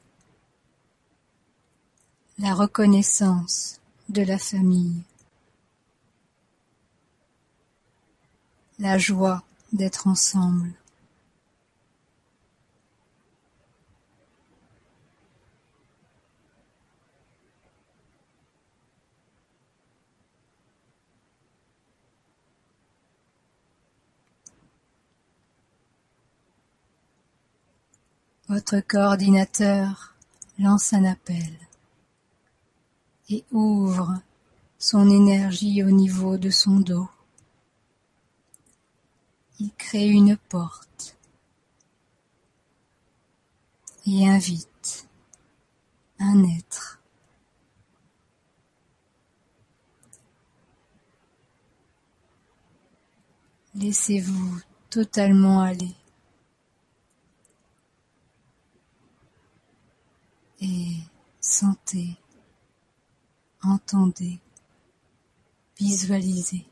la 2.38 2.54
reconnaissance 2.54 3.80
de 4.08 4.22
la 4.22 4.38
famille, 4.38 5.02
la 8.78 8.98
joie 8.98 9.42
d'être 9.72 10.06
ensemble. 10.06 10.79
Votre 28.50 28.80
coordinateur 28.80 30.16
lance 30.58 30.92
un 30.92 31.04
appel 31.04 31.52
et 33.28 33.44
ouvre 33.52 34.20
son 34.76 35.08
énergie 35.08 35.84
au 35.84 35.92
niveau 35.92 36.36
de 36.36 36.50
son 36.50 36.80
dos. 36.80 37.08
Il 39.60 39.70
crée 39.78 40.08
une 40.08 40.36
porte 40.36 41.16
et 44.04 44.28
invite 44.28 45.06
un 46.18 46.42
être. 46.42 47.00
Laissez-vous 53.76 54.60
totalement 54.90 55.60
aller. 55.60 55.94
Et 60.60 60.96
sentez, 61.40 62.16
entendez, 63.62 64.38
visualisez 65.78 66.66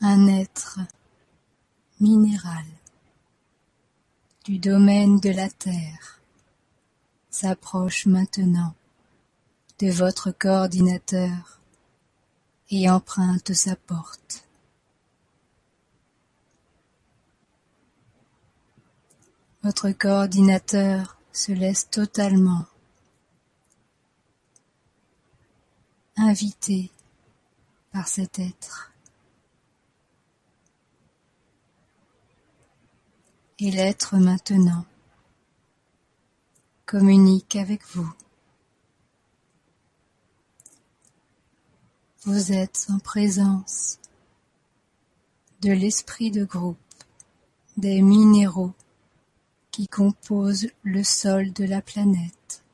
un 0.00 0.26
être 0.28 0.78
minéral 2.00 2.64
du 4.44 4.58
domaine 4.58 5.18
de 5.18 5.30
la 5.30 5.48
Terre 5.48 6.20
s'approche 7.30 8.06
maintenant 8.06 8.74
de 9.78 9.90
votre 9.90 10.30
coordinateur 10.30 11.60
et 12.70 12.88
emprunte 12.88 13.52
sa 13.52 13.76
porte. 13.76 14.44
Votre 19.62 19.90
coordinateur 19.90 21.15
se 21.36 21.52
laisse 21.52 21.90
totalement 21.90 22.64
inviter 26.16 26.90
par 27.92 28.08
cet 28.08 28.38
être. 28.38 28.92
Et 33.58 33.70
l'être 33.70 34.16
maintenant 34.16 34.86
communique 36.86 37.56
avec 37.56 37.84
vous. 37.88 38.10
Vous 42.24 42.52
êtes 42.52 42.86
en 42.88 42.98
présence 42.98 43.98
de 45.60 45.70
l'esprit 45.70 46.30
de 46.30 46.44
groupe, 46.44 46.78
des 47.76 48.00
minéraux 48.00 48.74
qui 49.76 49.88
composent 49.88 50.68
le 50.84 51.04
sol 51.04 51.52
de 51.52 51.62
la 51.62 51.82
planète. 51.82 52.64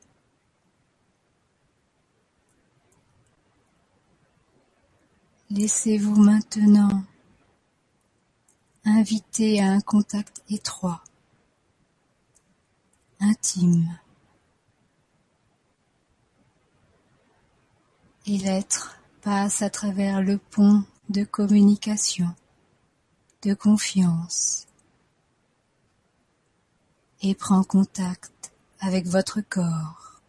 Laissez-vous 5.49 6.15
maintenant 6.15 7.03
inviter 8.85 9.59
à 9.59 9.71
un 9.71 9.81
contact 9.81 10.43
étroit, 10.49 11.03
intime. 13.19 13.99
Et 18.27 18.37
l'être 18.37 18.97
passe 19.21 19.61
à 19.61 19.69
travers 19.69 20.21
le 20.21 20.37
pont 20.37 20.85
de 21.09 21.25
communication, 21.25 22.33
de 23.41 23.53
confiance, 23.53 24.67
et 27.23 27.33
prend 27.33 27.63
contact 27.63 28.51
avec 28.79 29.07
votre 29.07 29.39
corps. 29.41 30.21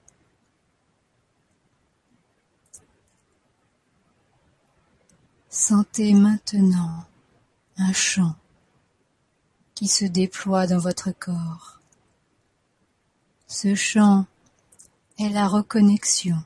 Sentez 5.51 6.15
maintenant 6.15 7.05
un 7.77 7.93
chant 7.93 8.37
qui 9.75 9.89
se 9.89 10.05
déploie 10.05 10.67
dans 10.67 10.79
votre 10.79 11.11
corps. 11.11 11.81
Ce 13.49 13.75
chant 13.75 14.27
est 15.19 15.29
la 15.29 15.49
reconnexion 15.49 16.43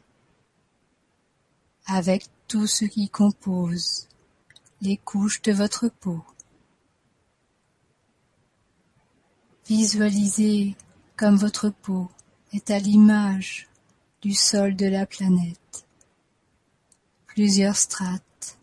avec 1.87 2.26
tout 2.48 2.66
ce 2.66 2.87
qui 2.87 3.08
compose 3.11 4.08
les 4.80 4.96
couches 4.96 5.42
de 5.42 5.52
votre 5.52 5.88
peau. 5.88 6.22
Visualisez 9.68 10.76
comme 11.14 11.37
votre 11.37 11.68
peau 11.68 12.11
est 12.54 12.70
à 12.70 12.78
l'image 12.78 13.68
du 14.22 14.33
sol 14.33 14.74
de 14.74 14.87
la 14.87 15.04
planète. 15.04 15.87
Plusieurs 17.26 17.76
strates. 17.76 18.57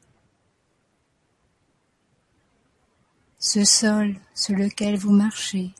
Ce 3.37 3.63
sol 3.63 4.19
sur 4.33 4.55
lequel 4.55 4.97
vous 4.97 5.11
marchez. 5.11 5.75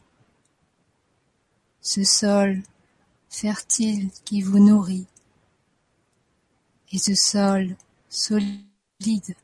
Ce 1.81 2.03
sol 2.03 2.61
fertile 3.27 4.11
qui 4.25 4.43
vous 4.43 4.59
nourrit. 4.59 5.07
Et 6.91 6.99
ce 6.99 7.15
sol 7.15 7.75
solide 8.09 9.35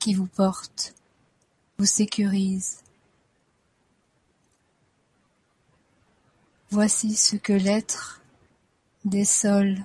qui 0.00 0.14
vous 0.14 0.26
porte, 0.26 0.96
vous 1.78 1.86
sécurise, 1.86 2.82
Voici 6.70 7.16
ce 7.16 7.36
que 7.36 7.54
l'être 7.54 8.20
des 9.06 9.24
sols 9.24 9.82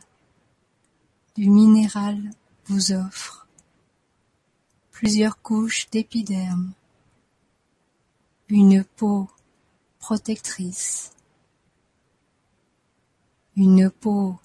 du 1.35 1.49
minéral 1.49 2.19
vous 2.65 2.91
offre. 2.91 3.47
Plusieurs 4.91 5.41
couches 5.41 5.89
d'épiderme, 5.91 6.73
une 8.49 8.83
peau 8.83 9.29
protectrice, 9.99 11.11
une 13.55 13.89
peau 13.89 14.37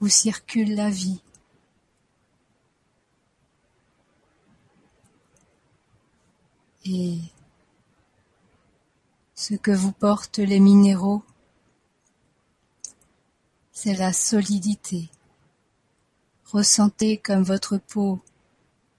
où 0.00 0.08
circule 0.08 0.74
la 0.74 0.88
vie. 0.88 1.20
Et 6.86 7.18
ce 9.34 9.54
que 9.54 9.70
vous 9.70 9.92
portent 9.92 10.38
les 10.38 10.60
minéraux 10.60 11.22
c'est 13.80 13.94
la 13.94 14.12
solidité. 14.12 15.08
Ressentez 16.46 17.16
comme 17.16 17.44
votre 17.44 17.78
peau 17.78 18.20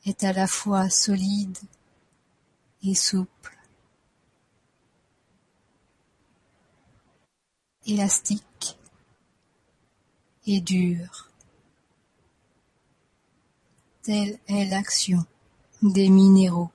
est 0.06 0.24
à 0.24 0.32
la 0.32 0.48
fois 0.48 0.90
solide 0.90 1.58
et 2.84 2.96
souple, 2.96 3.58
élastique 7.86 8.80
et 10.48 10.62
dure. 10.62 11.30
Telle 14.02 14.40
est 14.48 14.64
l'action 14.64 15.26
des 15.82 16.08
minéraux 16.08 16.72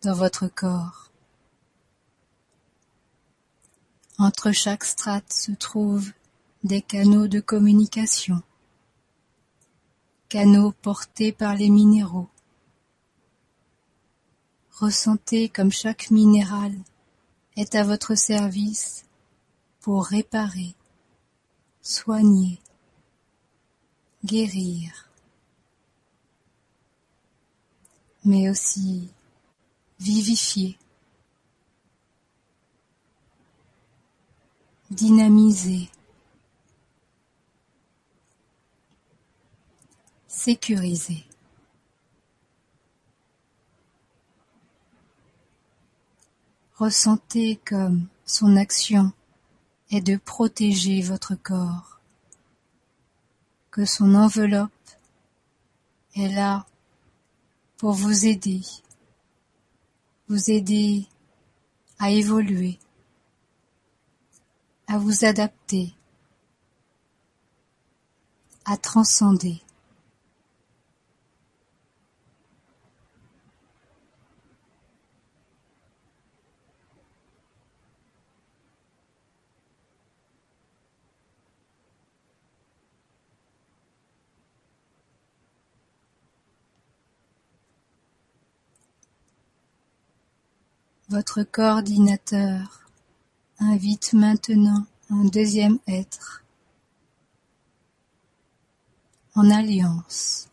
dans 0.00 0.14
votre 0.14 0.48
corps. 0.48 1.10
Entre 4.16 4.52
chaque 4.52 4.84
strate 4.84 5.30
se 5.30 5.52
trouvent 5.52 6.12
des 6.64 6.80
canaux 6.80 7.26
de 7.26 7.40
communication, 7.40 8.40
canaux 10.28 10.72
portés 10.80 11.32
par 11.32 11.56
les 11.56 11.68
minéraux. 11.68 12.28
Ressentez 14.70 15.48
comme 15.48 15.72
chaque 15.72 16.12
minéral 16.12 16.72
est 17.56 17.74
à 17.74 17.82
votre 17.82 18.14
service 18.14 19.06
pour 19.80 20.06
réparer, 20.06 20.76
soigner, 21.80 22.60
guérir, 24.24 25.10
mais 28.24 28.48
aussi 28.48 29.08
vivifier, 29.98 30.78
dynamiser, 34.90 35.90
sécuriser. 40.44 41.24
Ressentez 46.74 47.60
comme 47.64 48.08
son 48.26 48.56
action 48.56 49.12
est 49.92 50.00
de 50.00 50.16
protéger 50.16 51.00
votre 51.00 51.36
corps, 51.36 52.00
que 53.70 53.84
son 53.84 54.16
enveloppe 54.16 54.72
est 56.16 56.34
là 56.34 56.66
pour 57.76 57.92
vous 57.92 58.26
aider, 58.26 58.62
vous 60.28 60.50
aider 60.50 61.06
à 62.00 62.10
évoluer, 62.10 62.80
à 64.88 64.98
vous 64.98 65.24
adapter, 65.24 65.94
à 68.64 68.76
transcender. 68.76 69.62
Votre 91.12 91.42
coordinateur 91.42 92.88
invite 93.58 94.14
maintenant 94.14 94.86
un 95.10 95.26
deuxième 95.26 95.78
être 95.86 96.42
en 99.34 99.50
alliance. 99.50 100.48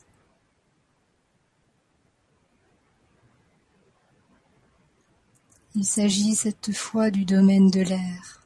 Il 5.76 5.86
s'agit 5.86 6.36
cette 6.36 6.74
fois 6.74 7.10
du 7.10 7.24
domaine 7.24 7.72
de 7.72 7.80
l'air. 7.80 8.44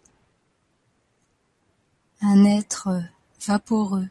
Un 2.21 2.45
être 2.45 2.89
vaporeux, 3.41 4.09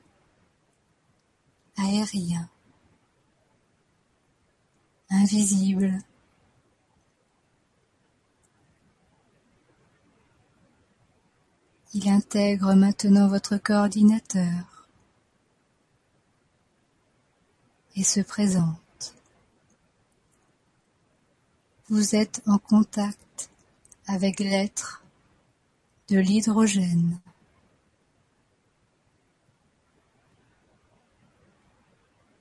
aérien, 1.76 2.48
invisible, 5.08 6.02
Il 11.94 12.08
intègre 12.08 12.74
maintenant 12.74 13.28
votre 13.28 13.58
coordinateur 13.58 14.88
et 17.96 18.02
se 18.02 18.20
présente. 18.20 19.14
Vous 21.90 22.14
êtes 22.14 22.40
en 22.46 22.56
contact 22.56 23.50
avec 24.06 24.40
l'être 24.40 25.02
de 26.08 26.18
l'hydrogène. 26.18 27.20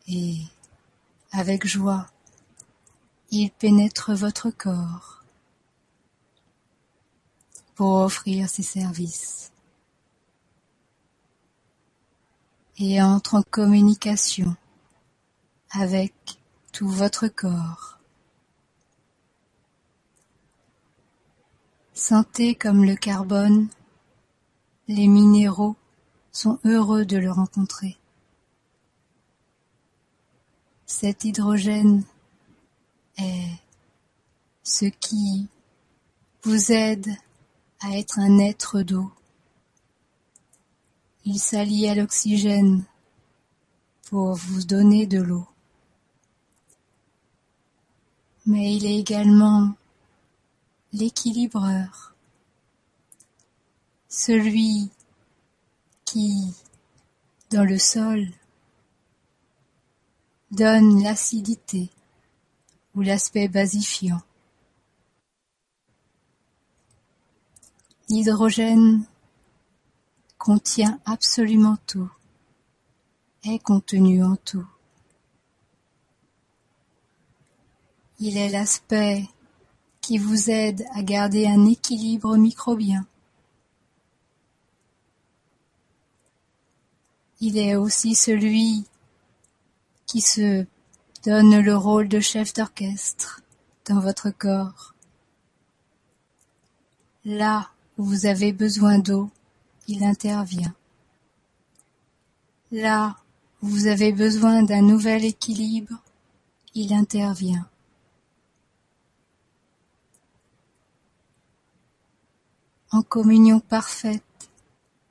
Et 0.08 0.38
avec 1.34 1.68
joie, 1.68 2.08
il 3.32 3.52
pénètre 3.52 4.14
votre 4.14 4.50
corps 4.50 5.21
pour 7.82 7.96
offrir 7.96 8.48
ses 8.48 8.62
services 8.62 9.52
et 12.78 13.02
entre 13.02 13.34
en 13.34 13.42
communication 13.42 14.56
avec 15.72 16.14
tout 16.72 16.88
votre 16.88 17.28
corps. 17.28 17.98
Sentez 21.96 22.54
comme 22.54 22.86
le 22.86 22.96
carbone, 22.96 23.68
les 24.88 25.08
minéraux 25.08 25.76
sont 26.32 26.60
heureux 26.66 27.04
de 27.04 27.18
le 27.18 27.32
rencontrer. 27.32 27.98
Cet 30.86 31.24
hydrogène 31.24 32.04
est 33.18 33.60
ce 34.62 34.86
qui 34.86 35.48
vous 36.44 36.72
aide 36.72 37.10
à 37.82 37.98
être 37.98 38.20
un 38.20 38.38
être 38.38 38.82
d'eau. 38.82 39.12
Il 41.26 41.40
s'allie 41.40 41.88
à 41.88 41.96
l'oxygène 41.96 42.84
pour 44.10 44.36
vous 44.36 44.64
donner 44.64 45.06
de 45.06 45.22
l'eau. 45.22 45.48
Mais 48.46 48.76
il 48.76 48.86
est 48.86 48.98
également 48.98 49.74
l'équilibreur, 50.94 52.14
celui 54.10 54.90
qui, 56.06 56.54
dans 57.50 57.64
le 57.64 57.78
sol, 57.78 58.28
donne 60.52 61.02
l'acidité 61.02 61.90
ou 62.96 63.02
l'aspect 63.02 63.48
basifiant. 63.48 64.22
L'hydrogène 68.12 69.06
contient 70.38 71.00
absolument 71.06 71.78
tout, 71.88 72.12
est 73.46 73.60
contenu 73.60 74.22
en 74.22 74.36
tout. 74.36 74.68
Il 78.20 78.36
est 78.36 78.50
l'aspect 78.50 79.30
qui 80.02 80.18
vous 80.18 80.50
aide 80.50 80.86
à 80.94 81.04
garder 81.04 81.48
un 81.48 81.66
équilibre 81.66 82.36
microbien. 82.36 83.08
Il 87.40 87.58
est 87.58 87.78
aussi 87.78 88.14
celui 88.14 88.84
qui 90.06 90.20
se 90.20 90.66
donne 91.24 91.62
le 91.62 91.78
rôle 91.78 92.10
de 92.10 92.20
chef 92.20 92.54
d'orchestre 92.54 93.40
dans 93.88 94.02
votre 94.02 94.32
corps. 94.32 94.96
Là 97.24 97.70
vous 98.02 98.26
avez 98.26 98.54
besoin 98.54 99.00
d'eau, 99.00 99.30
il 99.88 100.04
intervient. 100.04 100.74
Là 102.72 103.18
où 103.62 103.68
vous 103.68 103.88
avez 103.88 104.12
besoin 104.12 104.64
d'un 104.64 104.82
nouvel 104.82 105.26
équilibre, 105.26 106.02
il 106.74 106.94
intervient. 106.94 107.68
En 112.92 113.02
communion 113.02 113.60
parfaite 113.60 114.24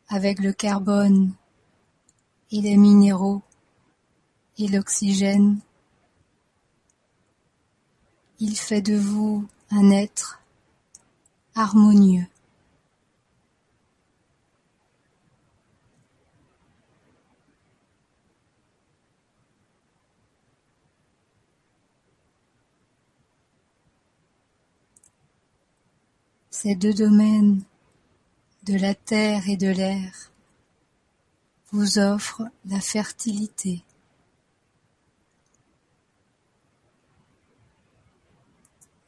avec 0.09 0.40
le 0.40 0.53
carbone 0.53 1.33
et 2.50 2.61
les 2.61 2.76
minéraux 2.76 3.42
et 4.59 4.68
l'oxygène, 4.68 5.61
il 8.40 8.57
fait 8.57 8.83
de 8.83 8.96
vous 8.96 9.46
un 9.70 9.90
être 9.90 10.40
harmonieux. 11.55 12.26
ces 26.62 26.74
deux 26.74 26.92
domaines 26.92 27.62
de 28.64 28.74
la 28.74 28.94
terre 28.94 29.48
et 29.48 29.56
de 29.56 29.68
l'air 29.68 30.30
vous 31.72 31.98
offrent 31.98 32.46
la 32.66 32.80
fertilité. 32.80 33.82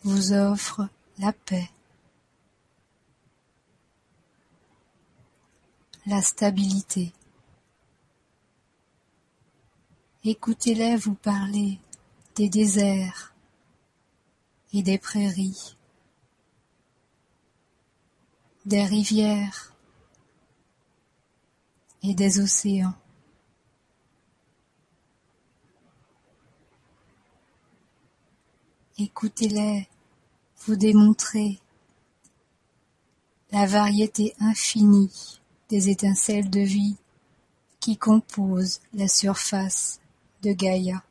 vous 0.04 0.32
offre 0.32 0.88
la 1.18 1.32
paix, 1.32 1.70
la 6.06 6.20
stabilité. 6.22 7.12
Écoutez-les 10.24 10.96
vous 10.96 11.14
parler 11.14 11.78
des 12.34 12.48
déserts 12.48 13.32
et 14.72 14.82
des 14.82 14.98
prairies 14.98 15.76
des 18.64 18.84
rivières 18.84 19.74
et 22.02 22.14
des 22.14 22.40
océans. 22.40 22.94
Écoutez-les 28.98 29.88
vous 30.64 30.76
démontrer 30.76 31.60
la 33.50 33.66
variété 33.66 34.34
infinie 34.38 35.40
des 35.68 35.88
étincelles 35.88 36.50
de 36.50 36.60
vie 36.60 36.96
qui 37.80 37.96
composent 37.96 38.80
la 38.94 39.08
surface 39.08 40.00
de 40.42 40.52
Gaïa. 40.52 41.02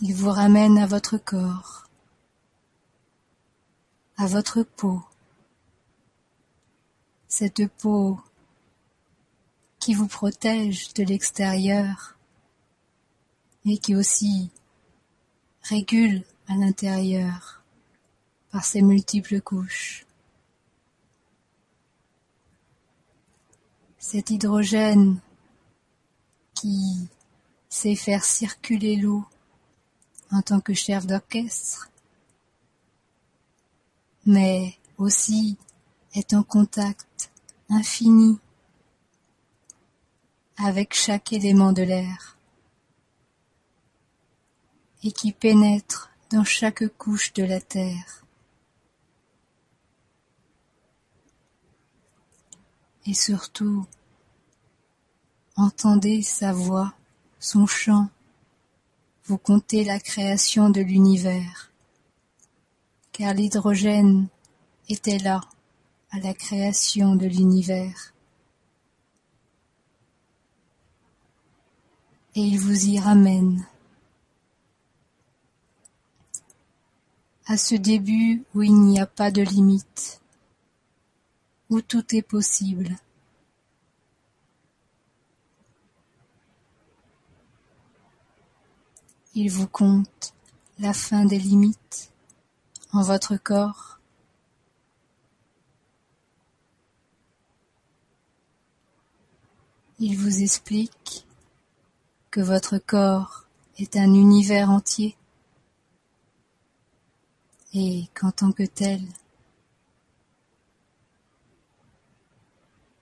Il 0.00 0.14
vous 0.14 0.30
ramène 0.30 0.78
à 0.78 0.86
votre 0.86 1.18
corps, 1.18 1.85
à 4.16 4.26
votre 4.26 4.62
peau, 4.62 5.02
cette 7.28 7.66
peau 7.78 8.18
qui 9.78 9.94
vous 9.94 10.08
protège 10.08 10.94
de 10.94 11.04
l'extérieur 11.04 12.16
et 13.64 13.78
qui 13.78 13.94
aussi 13.94 14.50
régule 15.62 16.22
à 16.48 16.54
l'intérieur 16.54 17.62
par 18.50 18.64
ses 18.64 18.82
multiples 18.82 19.40
couches. 19.40 20.06
Cet 23.98 24.30
hydrogène 24.30 25.18
qui 26.54 27.08
sait 27.68 27.96
faire 27.96 28.24
circuler 28.24 28.96
l'eau 28.96 29.24
en 30.30 30.42
tant 30.42 30.60
que 30.60 30.74
chef 30.74 31.06
d'orchestre, 31.06 31.90
mais 34.26 34.74
aussi 34.98 35.56
est 36.14 36.34
en 36.34 36.42
contact 36.42 37.30
infini 37.68 38.38
avec 40.56 40.94
chaque 40.94 41.32
élément 41.32 41.72
de 41.72 41.82
l'air 41.82 42.36
et 45.04 45.12
qui 45.12 45.32
pénètre 45.32 46.10
dans 46.30 46.44
chaque 46.44 46.88
couche 46.96 47.32
de 47.34 47.44
la 47.44 47.60
terre. 47.60 48.24
Et 53.04 53.14
surtout, 53.14 53.86
entendez 55.54 56.22
sa 56.22 56.52
voix, 56.52 56.94
son 57.38 57.66
chant, 57.66 58.08
vous 59.26 59.38
comptez 59.38 59.84
la 59.84 60.00
création 60.00 60.70
de 60.70 60.80
l'univers, 60.80 61.70
car 63.16 63.32
l'hydrogène 63.32 64.28
était 64.90 65.16
là 65.16 65.40
à 66.10 66.18
la 66.20 66.34
création 66.34 67.16
de 67.16 67.26
l'univers. 67.26 68.12
Et 72.34 72.42
il 72.42 72.60
vous 72.60 72.86
y 72.86 73.00
ramène. 73.00 73.66
à 77.48 77.56
ce 77.56 77.76
début 77.76 78.42
où 78.56 78.62
il 78.62 78.74
n'y 78.74 78.98
a 78.98 79.06
pas 79.06 79.30
de 79.30 79.40
limite, 79.40 80.20
où 81.70 81.80
tout 81.80 82.04
est 82.12 82.22
possible. 82.22 82.96
Il 89.36 89.48
vous 89.48 89.68
compte 89.68 90.34
la 90.80 90.92
fin 90.92 91.24
des 91.24 91.38
limites 91.38 92.10
en 92.92 93.02
votre 93.02 93.36
corps. 93.36 93.98
Il 99.98 100.16
vous 100.18 100.42
explique 100.42 101.26
que 102.30 102.40
votre 102.40 102.78
corps 102.78 103.46
est 103.78 103.96
un 103.96 104.12
univers 104.12 104.70
entier 104.70 105.16
et 107.72 108.08
qu'en 108.14 108.30
tant 108.30 108.52
que 108.52 108.62
tel, 108.62 109.00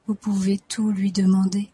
vous 0.06 0.14
pouvez 0.14 0.58
tout 0.58 0.90
lui 0.90 1.12
demander. 1.12 1.70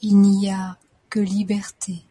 Il 0.00 0.18
n'y 0.20 0.50
a 0.50 0.78
que 1.10 1.20
liberté. 1.20 2.07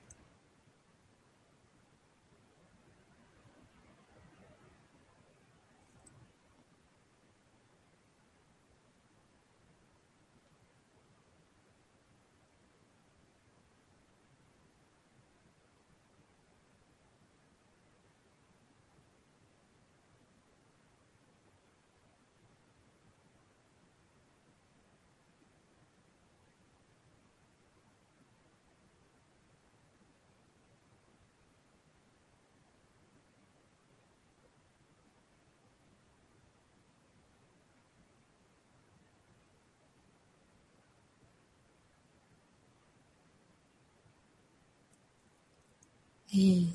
Et 46.37 46.67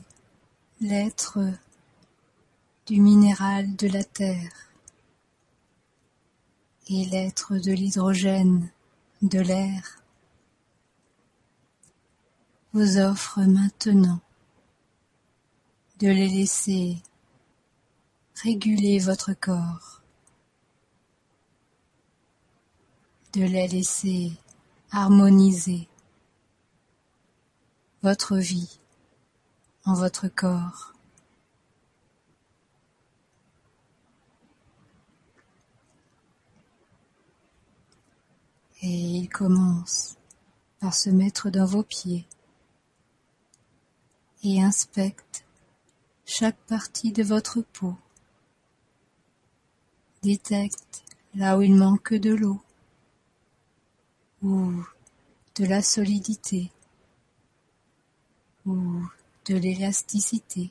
l'être 0.81 1.38
du 2.87 3.01
minéral 3.01 3.77
de 3.77 3.87
la 3.87 4.03
terre 4.03 4.72
et 6.88 7.05
l'être 7.07 7.57
de 7.59 7.70
l'hydrogène 7.70 8.70
de 9.22 9.38
l'air 9.38 10.03
vous 12.72 12.98
offre 12.98 13.40
maintenant 13.42 14.20
de 16.01 16.09
les 16.09 16.29
laisser 16.29 16.96
réguler 18.42 18.98
votre 18.98 19.33
corps, 19.35 20.03
de 23.35 23.42
les 23.42 23.68
laisser 23.68 24.33
harmoniser 24.90 25.88
votre 28.03 28.38
vie 28.38 28.81
en 29.85 29.95
votre 29.95 30.29
corps. 30.29 30.92
Et 38.83 38.88
il 38.88 39.29
commence 39.29 40.16
par 40.81 40.92
se 40.92 41.11
mettre 41.11 41.51
dans 41.51 41.66
vos 41.66 41.85
pieds 41.85 42.27
et 44.42 44.61
inspecte 44.61 45.45
chaque 46.25 46.59
partie 46.66 47.12
de 47.12 47.23
votre 47.23 47.61
peau. 47.61 47.97
Détecte 50.23 51.05
là 51.35 51.57
où 51.57 51.62
il 51.62 51.75
manque 51.75 52.14
de 52.14 52.35
l'eau 52.35 52.61
ou 54.42 54.73
de 55.55 55.64
la 55.64 55.83
solidité 55.83 56.73
ou 58.66 59.03
de 59.46 59.57
l'élasticité. 59.57 60.70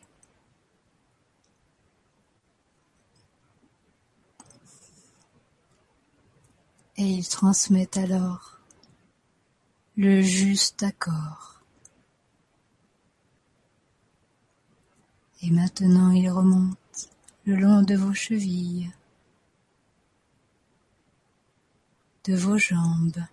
Et 6.98 7.06
il 7.06 7.28
transmet 7.28 7.98
alors 7.98 8.60
le 9.98 10.22
juste 10.22 10.84
accord. 10.84 11.62
Et 15.42 15.50
maintenant 15.50 16.12
il 16.12 16.30
remonte 16.30 17.10
le 17.46 17.56
long 17.56 17.82
de 17.82 17.96
vos 17.96 18.14
chevilles, 18.14 18.92
de 22.26 22.36
vos 22.36 22.58
jambes, 22.58 23.26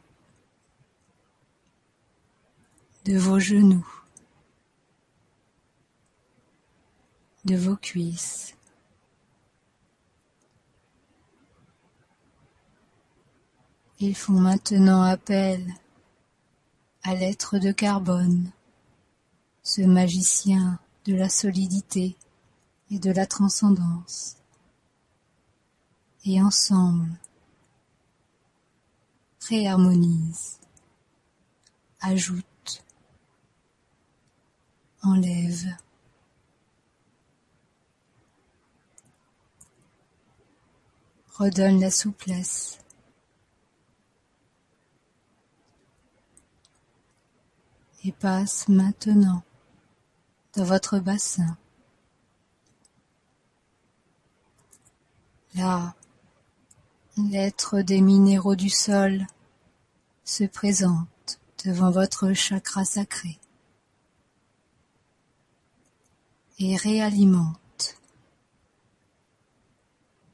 de 3.05 3.19
vos 3.19 3.39
genoux, 3.39 3.87
de 7.49 7.57
vos 7.57 7.77
cuisses. 7.77 8.55
Ils 14.01 14.15
font 14.15 14.39
maintenant 14.39 15.03
appel 15.03 15.67
à 17.05 17.15
l'être 17.15 17.59
de 17.59 17.73
carbone, 17.73 18.51
ce 19.63 19.81
magicien 19.81 20.79
de 21.07 21.15
la 21.15 21.31
solidité 21.31 22.19
et 22.91 22.99
de 22.99 23.11
la 23.11 23.25
transcendance. 23.25 24.37
Et 26.27 26.43
ensemble, 26.43 27.09
réharmonise, 29.49 30.59
ajoute, 32.01 32.85
enlève. 35.03 35.75
Redonne 41.39 41.81
la 41.81 41.91
souplesse. 41.91 42.79
Et 48.05 48.11
passe 48.11 48.69
maintenant 48.69 49.43
dans 50.55 50.65
votre 50.65 50.99
bassin. 50.99 51.57
Là, 55.55 55.95
l'être 57.17 57.83
des 57.83 58.01
minéraux 58.01 58.57
du 58.57 58.71
sol 58.71 59.27
se 60.25 60.45
présente 60.45 61.41
devant 61.65 61.91
votre 61.91 62.33
chakra 62.33 62.85
sacré 62.85 63.39
et 66.59 66.77
réalimente 66.77 67.59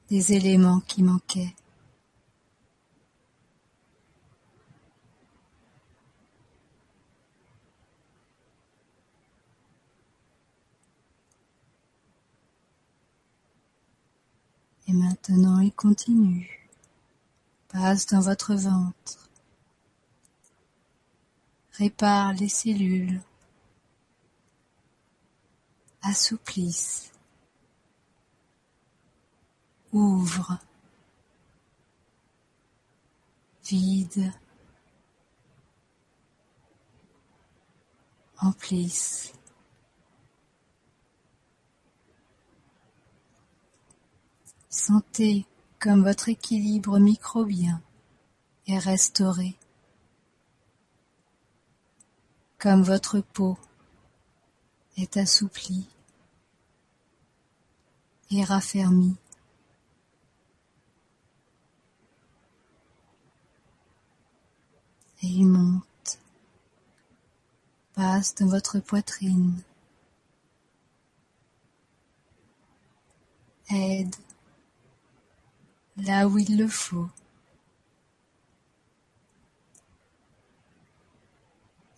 des 0.09 0.33
éléments 0.33 0.81
qui 0.81 1.03
manquaient. 1.03 1.55
Et 14.87 14.93
maintenant 14.93 15.61
il 15.61 15.73
continue, 15.73 16.69
passe 17.69 18.07
dans 18.07 18.21
votre 18.21 18.55
ventre, 18.55 19.31
répare 21.73 22.35
les 22.35 22.51
cellules, 22.51 23.23
assouplisse, 26.03 27.14
ouvre, 29.95 30.59
vide, 33.65 34.31
emplisse. 38.39 39.33
Sentez 44.69 45.47
comme 45.79 46.05
votre 46.05 46.29
équilibre 46.29 46.99
microbien 46.99 47.81
est 48.67 48.79
restauré 48.79 49.57
comme 52.65 52.83
votre 52.83 53.21
peau 53.21 53.59
est 54.97 55.19
assouplie 55.19 55.87
et 58.31 58.43
raffermie. 58.43 59.19
Il 65.27 65.47
monte, 65.47 66.19
passe 67.95 68.35
dans 68.35 68.49
votre 68.49 68.81
poitrine, 68.81 69.61
aide 73.71 74.15
là 75.97 76.27
où 76.29 76.39
il 76.39 76.59
le 76.59 76.69
faut. 76.69 77.09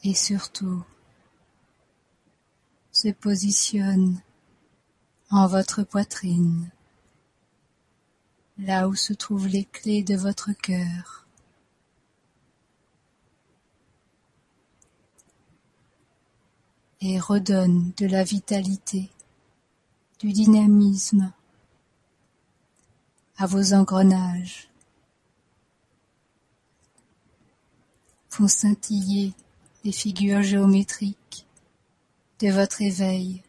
et 0.07 0.15
surtout 0.15 0.85
se 2.93 3.09
positionne 3.09 4.21
en 5.31 5.49
votre 5.49 5.83
poitrine, 5.83 6.71
là 8.57 8.89
où 8.89 8.95
se 8.95 9.13
trouvent 9.13 9.49
les 9.49 9.65
clés 9.65 10.05
de 10.05 10.17
votre 10.17 10.53
cœur. 10.53 11.26
Et 17.09 17.21
redonne 17.21 17.93
de 17.99 18.07
la 18.07 18.25
vitalité, 18.25 19.09
du 20.19 20.33
dynamisme 20.33 21.33
à 23.37 23.47
vos 23.47 23.75
engrenages. 23.75 24.69
Font 28.29 28.49
scintiller 28.49 29.35
les 29.85 29.93
figures 29.93 30.43
géométriques 30.43 31.47
de 32.41 32.51
votre 32.51 32.83
éveil. 32.83 33.41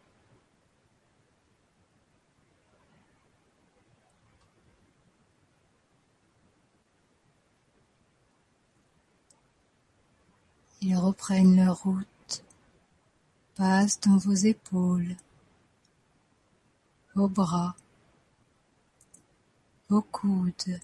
Ils 10.81 10.95
reprennent 10.95 11.55
leur 11.55 11.81
route, 11.81 12.05
passent 13.57 13.99
dans 14.01 14.17
vos 14.17 14.35
épaules, 14.35 15.15
vos 17.15 17.27
bras, 17.27 17.75
vos 19.89 20.03
coudes, 20.03 20.79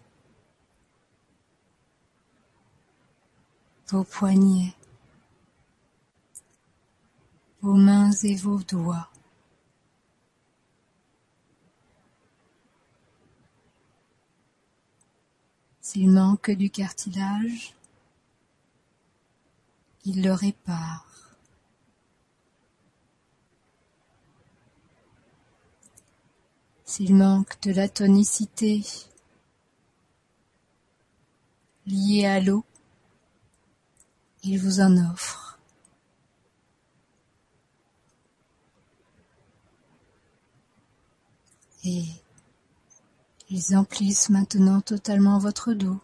vos 3.89 4.03
poignets, 4.03 4.73
vos 7.61 7.75
mains 7.75 8.11
et 8.23 8.35
vos 8.35 8.63
doigts. 8.63 9.11
S'il 15.79 16.09
manque 16.09 16.49
du 16.49 16.71
cartilage, 16.71 17.75
il 20.05 20.23
le 20.23 20.33
répare. 20.33 21.12
S'il 26.95 27.15
manque 27.15 27.59
de 27.63 27.71
la 27.71 27.89
tonicité 27.89 28.83
liée 31.87 32.27
à 32.27 32.39
l'eau, 32.39 32.63
il 34.43 34.59
vous 34.59 34.79
en 34.79 34.95
offre. 35.11 35.57
et 41.83 42.05
ils 43.49 43.75
emplissent 43.75 44.29
maintenant 44.29 44.79
totalement 44.79 45.39
votre 45.39 45.73
dos 45.73 45.99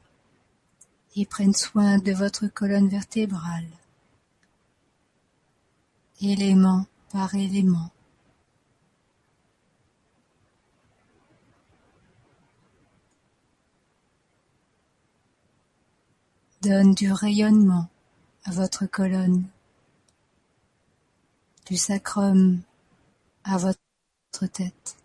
et 1.16 1.28
prennent 1.28 1.54
soin 1.54 2.00
de 2.00 2.14
votre 2.14 2.48
colonne 2.48 2.90
vertébrale, 2.90 3.70
élément 6.20 6.88
par 7.12 7.36
élément. 7.36 7.92
Donne 16.62 16.94
du 16.94 17.10
rayonnement 17.10 17.88
à 18.44 18.52
votre 18.52 18.86
colonne, 18.86 19.46
du 21.66 21.78
sacrum 21.78 22.62
à 23.46 23.58
votre 23.58 23.78
tête. 24.52 24.98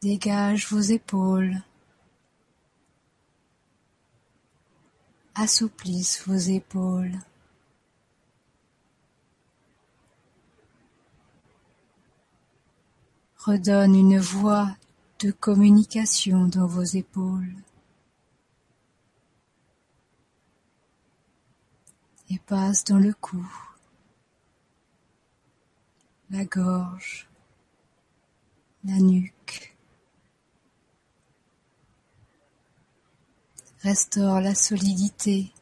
Dégage 0.00 0.68
vos 0.72 0.80
épaules. 0.80 1.60
Assouplisse 5.34 6.26
vos 6.26 6.34
épaules. 6.34 7.18
Redonne 13.36 13.94
une 13.94 14.18
voix 14.18 14.74
de 15.20 15.30
communication 15.32 16.46
dans 16.46 16.66
vos 16.66 16.82
épaules. 16.82 17.54
et 22.30 22.38
passe 22.38 22.84
dans 22.84 22.98
le 22.98 23.12
cou, 23.14 23.46
la 26.30 26.44
gorge, 26.44 27.28
la 28.84 28.98
nuque. 28.98 29.74
Restaure 33.80 34.40
la 34.40 34.54
solidité 34.54 35.52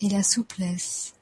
et 0.00 0.08
la 0.08 0.22
souplesse. 0.22 1.15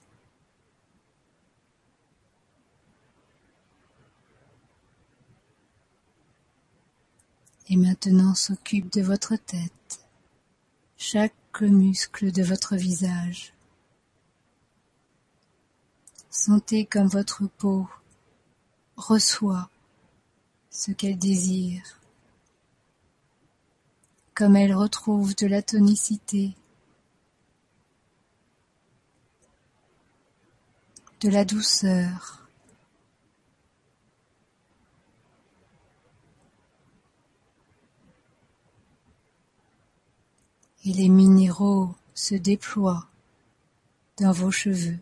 Et 7.75 7.77
maintenant 7.77 8.37
s'occupe 8.37 8.93
de 8.93 9.03
votre 9.03 9.35
tête, 9.35 10.07
chaque 10.97 11.61
muscle 11.61 12.31
de 12.31 12.45
votre 12.45 12.77
visage. 12.77 13.53
Sentez 16.31 16.87
comme 16.87 17.09
votre 17.09 17.49
peau 17.49 17.89
reçoit 18.97 19.71
ce 20.71 20.93
qu'elle 20.93 21.19
désire, 21.19 21.83
comme 24.35 24.55
elle 24.55 24.77
retrouve 24.77 25.35
de 25.35 25.49
la 25.49 25.61
tonicité, 25.61 26.55
de 31.23 31.29
la 31.29 31.45
douceur. 31.45 32.44
Et 40.85 40.93
les 40.93 41.09
minéraux 41.09 41.95
se 42.15 42.35
déploient 42.35 43.07
dans 44.19 44.33
vos 44.33 44.51
cheveux. 44.51 44.99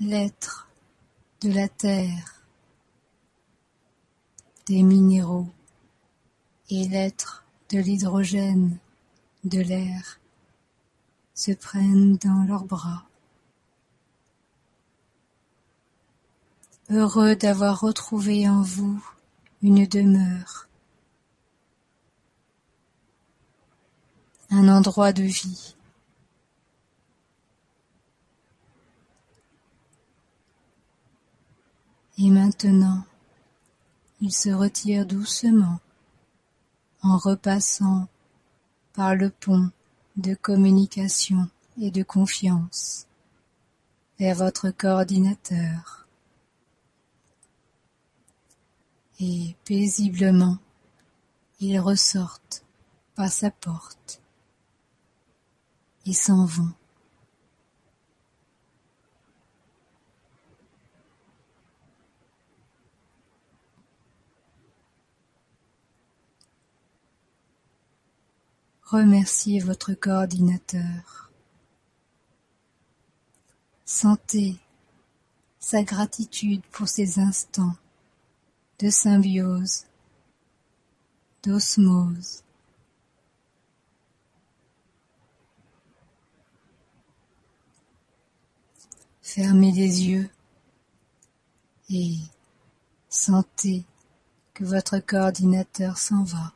L'être 0.00 0.68
de 1.40 1.52
la 1.52 1.68
terre, 1.68 2.44
des 4.66 4.84
minéraux 4.84 5.48
et 6.70 6.86
l'être 6.86 7.44
de 7.70 7.78
l'hydrogène, 7.78 8.78
de 9.42 9.60
l'air, 9.60 10.20
se 11.34 11.50
prennent 11.52 12.16
dans 12.18 12.44
leurs 12.46 12.64
bras. 12.64 13.07
Heureux 16.90 17.36
d'avoir 17.36 17.80
retrouvé 17.80 18.48
en 18.48 18.62
vous 18.62 19.04
une 19.60 19.86
demeure, 19.86 20.68
un 24.48 24.68
endroit 24.68 25.12
de 25.12 25.24
vie. 25.24 25.76
Et 32.16 32.30
maintenant, 32.30 33.04
il 34.22 34.32
se 34.32 34.48
retire 34.48 35.04
doucement 35.04 35.80
en 37.02 37.18
repassant 37.18 38.08
par 38.94 39.14
le 39.14 39.28
pont 39.28 39.70
de 40.16 40.34
communication 40.34 41.50
et 41.78 41.90
de 41.90 42.02
confiance 42.02 43.06
vers 44.18 44.36
votre 44.36 44.70
coordinateur. 44.70 46.07
Et 49.20 49.56
paisiblement, 49.64 50.58
ils 51.60 51.80
ressortent 51.80 52.64
par 53.16 53.28
sa 53.28 53.50
porte 53.50 54.22
et 56.06 56.12
s'en 56.12 56.46
vont. 56.46 56.72
Remerciez 68.84 69.60
votre 69.60 69.92
coordinateur. 69.92 71.30
Sentez 73.84 74.56
sa 75.58 75.82
gratitude 75.82 76.62
pour 76.70 76.88
ces 76.88 77.18
instants 77.18 77.74
de 78.78 78.90
symbiose, 78.90 79.86
d'osmose. 81.42 82.42
Fermez 89.20 89.72
les 89.72 90.08
yeux 90.08 90.30
et 91.90 92.16
sentez 93.08 93.84
que 94.54 94.64
votre 94.64 94.98
coordinateur 95.00 95.98
s'en 95.98 96.22
va. 96.24 96.52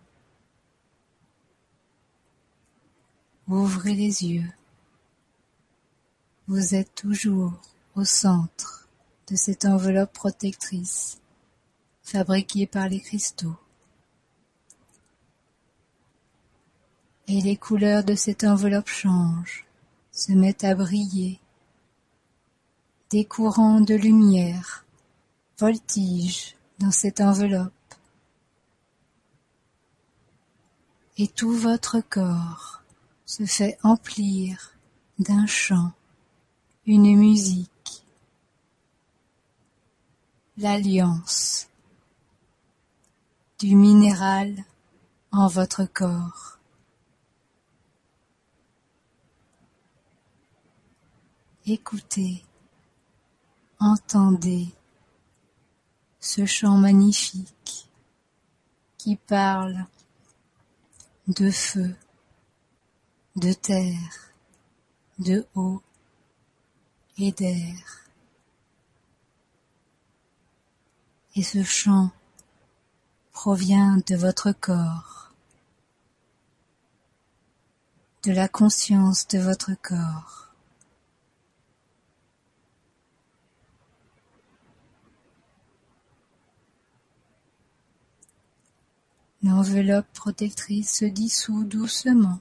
Ouvrez 3.48 3.94
les 3.94 4.24
yeux. 4.24 4.50
Vous 6.46 6.74
êtes 6.74 6.94
toujours 6.94 7.52
au 7.94 8.04
centre 8.04 8.88
de 9.28 9.36
cette 9.36 9.64
enveloppe 9.64 10.12
protectrice 10.12 11.21
fabriquée 12.12 12.66
par 12.66 12.90
les 12.90 13.00
cristaux. 13.00 13.56
Et 17.26 17.40
les 17.40 17.56
couleurs 17.56 18.04
de 18.04 18.14
cette 18.14 18.44
enveloppe 18.44 18.90
changent, 18.90 19.64
se 20.10 20.32
mettent 20.32 20.64
à 20.64 20.74
briller. 20.74 21.40
Des 23.08 23.24
courants 23.24 23.80
de 23.80 23.94
lumière 23.94 24.84
voltigent 25.58 26.54
dans 26.78 26.90
cette 26.90 27.22
enveloppe. 27.22 27.72
Et 31.16 31.28
tout 31.28 31.52
votre 31.52 32.00
corps 32.00 32.82
se 33.24 33.46
fait 33.46 33.78
emplir 33.82 34.74
d'un 35.18 35.46
chant, 35.46 35.92
une 36.84 37.16
musique, 37.16 38.04
l'alliance 40.58 41.68
du 43.62 43.76
minéral 43.76 44.64
en 45.30 45.46
votre 45.46 45.84
corps. 45.84 46.58
Écoutez, 51.64 52.44
entendez 53.78 54.66
ce 56.18 56.44
chant 56.44 56.76
magnifique 56.76 57.88
qui 58.98 59.14
parle 59.14 59.86
de 61.28 61.48
feu, 61.52 61.94
de 63.36 63.52
terre, 63.52 64.34
de 65.20 65.46
eau 65.54 65.80
et 67.16 67.30
d'air. 67.30 68.08
Et 71.36 71.44
ce 71.44 71.62
chant 71.62 72.10
provient 73.44 73.96
de 74.06 74.14
votre 74.14 74.52
corps, 74.52 75.32
de 78.22 78.30
la 78.30 78.46
conscience 78.46 79.26
de 79.26 79.40
votre 79.40 79.72
corps. 79.82 80.54
L'enveloppe 89.42 90.06
protectrice 90.14 90.98
se 90.98 91.04
dissout 91.04 91.64
doucement. 91.64 92.38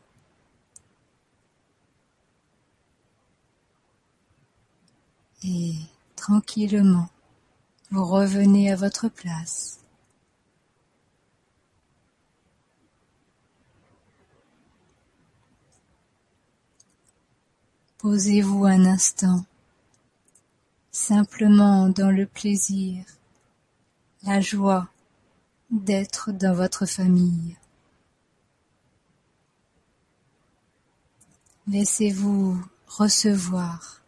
et 5.43 5.73
tranquillement 6.15 7.09
vous 7.89 8.05
revenez 8.05 8.71
à 8.71 8.75
votre 8.75 9.09
place. 9.09 9.80
Posez-vous 18.01 18.65
un 18.65 18.85
instant, 18.85 19.45
simplement 20.91 21.87
dans 21.87 22.09
le 22.09 22.25
plaisir, 22.25 23.05
la 24.23 24.41
joie 24.41 24.89
d'être 25.69 26.31
dans 26.31 26.55
votre 26.55 26.87
famille. 26.87 27.57
Laissez-vous 31.67 32.59
recevoir 32.87 34.01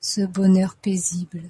ce 0.00 0.22
bonheur 0.22 0.76
paisible. 0.76 1.42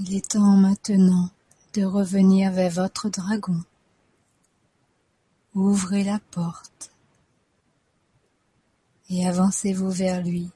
Il 0.00 0.14
est 0.14 0.30
temps 0.30 0.56
maintenant 0.56 1.28
de 1.74 1.82
revenir 1.84 2.52
vers 2.52 2.70
votre 2.70 3.08
dragon. 3.08 3.64
Ouvrez 5.56 6.04
la 6.04 6.20
porte 6.30 6.92
et 9.10 9.26
avancez-vous 9.26 9.90
vers 9.90 10.22
lui. 10.22 10.52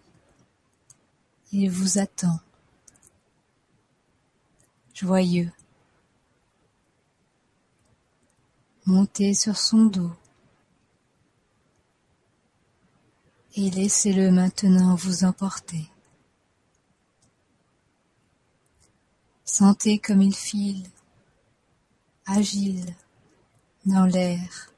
Il 1.51 1.73
vous 1.73 1.99
attend, 1.99 2.39
joyeux. 4.95 5.51
Montez 8.87 9.35
sur 9.35 9.57
son 9.57 9.87
dos 9.87 10.13
et 13.57 13.71
laissez-le 13.71 14.31
maintenant 14.31 14.95
vous 14.95 15.25
emporter. 15.25 15.92
Sentez 19.53 19.99
comme 19.99 20.23
il 20.23 20.35
file, 20.35 20.89
agile, 22.25 22.97
dans 23.85 24.07
l'air. 24.07 24.73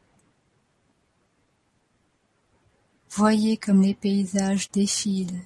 Voyez 3.08 3.56
comme 3.56 3.82
les 3.82 3.94
paysages 3.94 4.72
défilent 4.72 5.44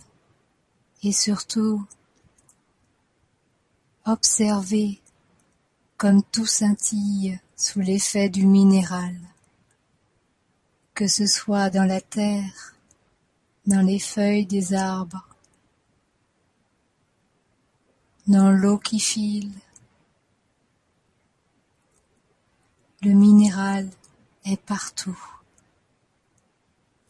et 1.03 1.13
surtout 1.13 1.87
observez 4.07 4.99
comme 5.99 6.23
tout 6.23 6.47
scintille 6.47 7.39
sous 7.55 7.81
l'effet 7.81 8.31
du 8.31 8.47
minéral, 8.47 9.15
que 10.95 11.07
ce 11.07 11.27
soit 11.27 11.69
dans 11.69 11.85
la 11.85 12.01
terre, 12.01 12.75
dans 13.67 13.83
les 13.83 13.99
feuilles 13.99 14.47
des 14.47 14.73
arbres, 14.73 15.28
dans 18.29 18.51
l'eau 18.53 18.79
qui 18.79 19.01
file. 19.01 19.51
Le 23.03 23.13
minéral 23.13 23.89
est 24.45 24.61
partout, 24.61 25.19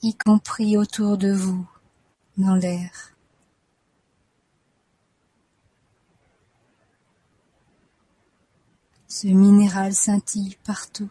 y 0.02 0.14
compris 0.14 0.76
autour 0.76 1.18
de 1.18 1.32
vous, 1.32 1.68
dans 2.36 2.54
l'air. 2.54 3.12
Ce 9.08 9.26
minéral 9.26 9.94
scintille 9.94 10.56
partout 10.62 11.10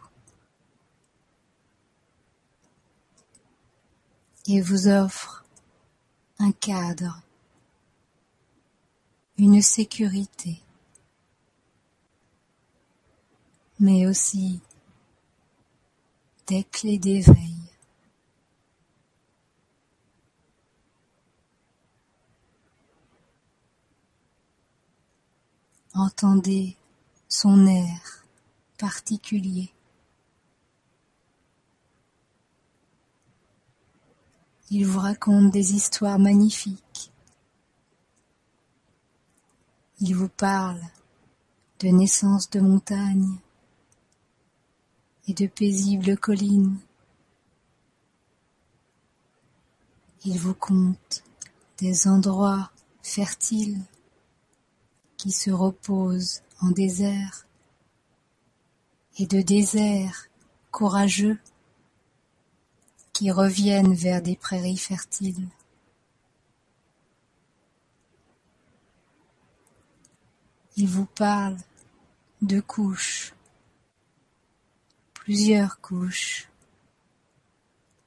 et 4.46 4.62
vous 4.62 4.88
offre 4.88 5.44
un 6.40 6.54
cadre, 6.54 7.22
une 9.38 9.62
sécurité, 9.62 10.62
mais 13.80 14.08
aussi 14.08 14.60
des 16.48 16.64
clés 16.64 16.98
d'éveil. 16.98 17.54
Entendez 25.94 26.76
son 27.28 27.68
air 27.68 28.26
particulier. 28.78 29.72
Il 34.70 34.86
vous 34.86 35.00
raconte 35.00 35.52
des 35.52 35.74
histoires 35.74 36.20
magnifiques. 36.20 36.87
Il 40.00 40.16
vous 40.16 40.30
parle 40.30 40.80
de 41.80 41.88
naissances 41.88 42.52
de 42.52 42.60
montagnes 42.60 43.40
et 45.28 45.34
de 45.34 45.48
paisibles 45.48 46.18
collines. 46.18 46.78
Il 50.24 50.38
vous 50.38 50.54
conte 50.54 51.24
des 51.80 52.08
endroits 52.08 52.72
fertiles 53.02 53.82
qui 55.18 55.32
se 55.32 55.50
reposent 55.50 56.44
en 56.62 56.70
désert 56.70 57.48
et 59.18 59.26
de 59.26 59.42
déserts 59.42 60.28
courageux 60.70 61.40
qui 63.14 63.32
reviennent 63.32 63.96
vers 63.96 64.22
des 64.22 64.36
prairies 64.36 64.78
fertiles. 64.78 65.48
Il 70.78 70.88
vous 70.88 71.08
parle 71.08 71.58
de 72.42 72.60
couches, 72.60 73.34
plusieurs 75.16 75.82
couches, 75.82 76.48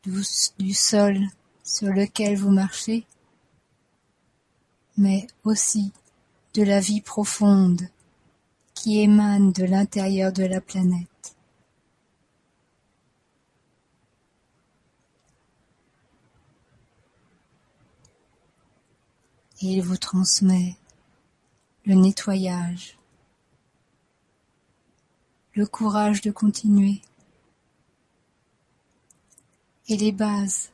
du, 0.04 0.12
du 0.58 0.72
sol 0.72 1.18
sur 1.64 1.88
lequel 1.88 2.36
vous 2.36 2.50
marchez, 2.50 3.04
mais 4.96 5.26
aussi 5.44 5.92
de 6.54 6.62
la 6.62 6.80
vie 6.80 7.00
profonde 7.00 7.88
qui 8.72 9.00
émane 9.00 9.52
de 9.52 9.64
l'intérieur 9.64 10.32
de 10.32 10.44
la 10.44 10.60
planète. 10.60 11.08
et 19.62 19.66
il 19.66 19.82
vous 19.82 19.98
transmet 19.98 20.76
le 21.86 21.94
nettoyage, 21.94 22.98
le 25.54 25.66
courage 25.66 26.20
de 26.20 26.30
continuer 26.30 27.00
et 29.88 29.96
les 29.96 30.12
bases 30.12 30.70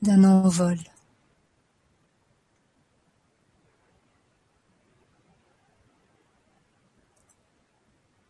d'un 0.00 0.24
envol. 0.24 0.78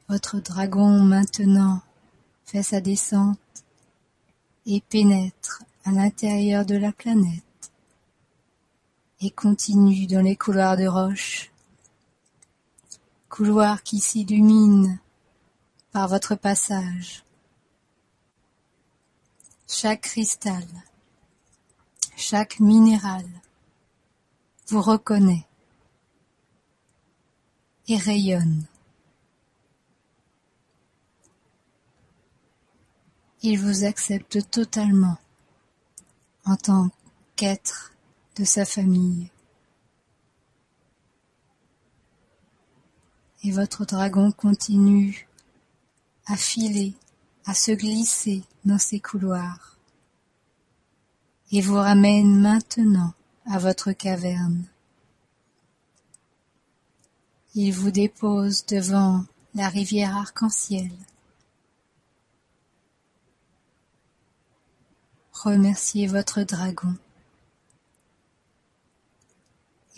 Votre 0.08 0.40
dragon 0.40 1.00
maintenant 1.00 1.80
fait 2.44 2.62
sa 2.62 2.80
descente 2.82 3.38
et 4.66 4.82
pénètre 4.82 5.62
à 5.84 5.90
l'intérieur 5.90 6.66
de 6.66 6.76
la 6.76 6.92
planète 6.92 7.42
et 9.22 9.30
continue 9.30 10.06
dans 10.06 10.20
les 10.20 10.36
couloirs 10.36 10.76
de 10.76 10.86
roche, 10.86 11.51
couloirs 13.32 13.82
qui 13.82 13.98
s'illuminent 13.98 14.98
par 15.90 16.06
votre 16.06 16.34
passage. 16.34 17.24
Chaque 19.66 20.02
cristal, 20.02 20.66
chaque 22.14 22.60
minéral 22.60 23.24
vous 24.68 24.82
reconnaît 24.82 25.46
et 27.88 27.96
rayonne. 27.96 28.66
Il 33.40 33.58
vous 33.58 33.84
accepte 33.84 34.50
totalement 34.50 35.16
en 36.44 36.56
tant 36.56 36.90
qu'être 37.34 37.94
de 38.36 38.44
sa 38.44 38.66
famille. 38.66 39.31
Et 43.44 43.50
votre 43.50 43.84
dragon 43.84 44.30
continue 44.30 45.28
à 46.26 46.36
filer, 46.36 46.94
à 47.44 47.54
se 47.54 47.72
glisser 47.72 48.42
dans 48.64 48.78
ces 48.78 49.00
couloirs 49.00 49.72
et 51.52 51.60
vous 51.60 51.74
ramène 51.74 52.40
maintenant 52.40 53.12
à 53.44 53.58
votre 53.58 53.92
caverne. 53.92 54.64
Il 57.54 57.72
vous 57.72 57.90
dépose 57.90 58.64
devant 58.64 59.24
la 59.54 59.68
rivière 59.68 60.16
arc-en-ciel. 60.16 60.90
Remerciez 65.34 66.06
votre 66.06 66.42
dragon. 66.42 66.94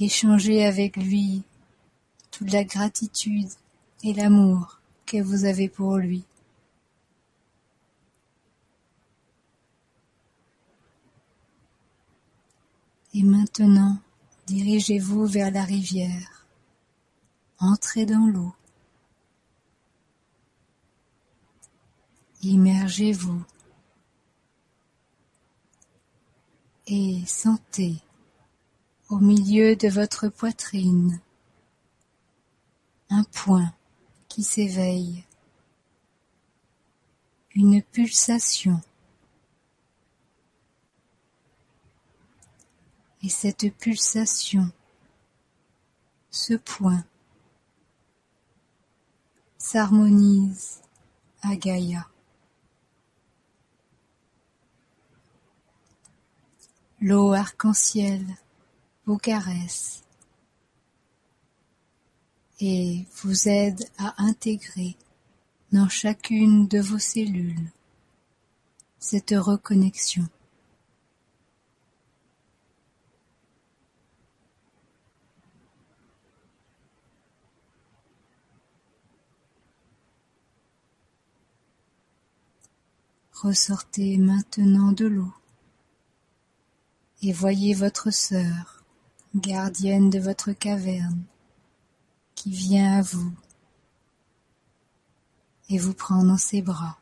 Échangez 0.00 0.64
avec 0.64 0.96
lui 0.96 1.44
toute 2.36 2.50
la 2.50 2.64
gratitude 2.64 3.50
et 4.02 4.12
l'amour 4.12 4.80
que 5.06 5.22
vous 5.22 5.44
avez 5.44 5.68
pour 5.68 5.98
lui. 5.98 6.24
Et 13.14 13.22
maintenant, 13.22 13.98
dirigez-vous 14.46 15.26
vers 15.26 15.52
la 15.52 15.62
rivière. 15.62 16.44
Entrez 17.60 18.04
dans 18.04 18.26
l'eau. 18.26 18.52
Immergez-vous 22.42 23.44
et 26.88 27.22
sentez 27.26 28.02
au 29.08 29.18
milieu 29.18 29.76
de 29.76 29.88
votre 29.88 30.28
poitrine 30.28 31.20
un 33.14 33.22
point 33.22 33.72
qui 34.28 34.42
s'éveille, 34.42 35.24
une 37.54 37.80
pulsation. 37.80 38.80
Et 43.22 43.28
cette 43.28 43.72
pulsation, 43.76 44.68
ce 46.30 46.54
point, 46.54 47.04
s'harmonise 49.58 50.82
à 51.42 51.54
Gaïa. 51.54 52.08
L'eau 57.00 57.32
arc-en-ciel 57.32 58.26
vous 59.06 59.18
caresse 59.18 60.03
et 62.60 63.04
vous 63.22 63.48
aide 63.48 63.84
à 63.98 64.22
intégrer 64.22 64.96
dans 65.72 65.88
chacune 65.88 66.68
de 66.68 66.78
vos 66.78 66.98
cellules 66.98 67.70
cette 68.98 69.34
reconnexion. 69.36 70.26
Ressortez 83.32 84.16
maintenant 84.16 84.92
de 84.92 85.04
l'eau 85.04 85.34
et 87.20 87.32
voyez 87.32 87.74
votre 87.74 88.10
sœur, 88.10 88.84
gardienne 89.34 90.08
de 90.08 90.18
votre 90.18 90.52
caverne, 90.52 91.24
qui 92.44 92.50
vient 92.50 92.98
à 92.98 93.00
vous 93.00 93.32
et 95.70 95.78
vous 95.78 95.94
prend 95.94 96.22
dans 96.22 96.36
ses 96.36 96.60
bras, 96.60 96.98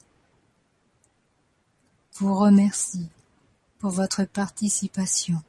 vous 2.14 2.32
remercie 2.32 3.09
pour 3.80 3.90
votre 3.90 4.24
participation 4.24 5.43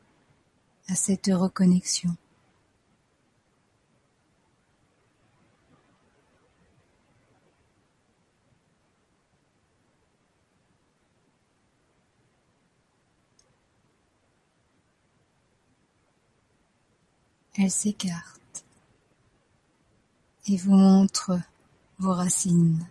à 0.87 0.95
cette 0.95 1.29
reconnexion. 1.31 2.09
Elle 17.55 17.69
s'écarte 17.69 18.42
et 20.47 20.57
vous 20.57 20.75
montre 20.75 21.39
vos 21.99 22.13
racines. 22.13 22.85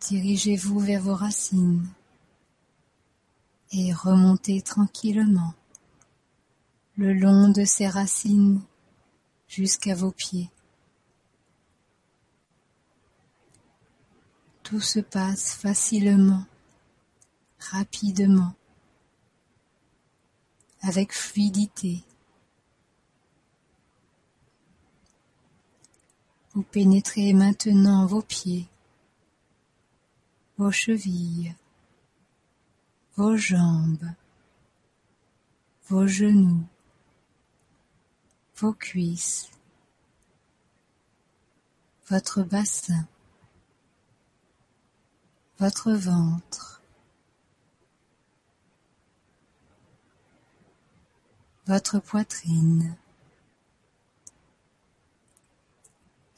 Dirigez-vous 0.00 0.78
vers 0.80 1.00
vos 1.00 1.14
racines 1.14 1.88
et 3.70 3.92
remontez 3.92 4.60
tranquillement 4.60 5.54
le 6.96 7.14
long 7.14 7.48
de 7.48 7.64
ces 7.64 7.88
racines 7.88 8.60
jusqu'à 9.48 9.94
vos 9.94 10.10
pieds. 10.10 10.50
Tout 14.62 14.80
se 14.80 15.00
passe 15.00 15.54
facilement, 15.54 16.44
rapidement 17.58 18.54
avec 20.82 21.12
fluidité. 21.12 22.02
Vous 26.54 26.62
pénétrez 26.62 27.32
maintenant 27.32 28.04
vos 28.04 28.20
pieds, 28.20 28.68
vos 30.58 30.70
chevilles, 30.70 31.54
vos 33.16 33.36
jambes, 33.36 34.10
vos 35.88 36.06
genoux, 36.06 36.66
vos 38.56 38.74
cuisses, 38.74 39.50
votre 42.08 42.42
bassin, 42.42 43.06
votre 45.58 45.92
ventre, 45.92 46.82
votre 51.66 51.98
poitrine, 51.98 52.96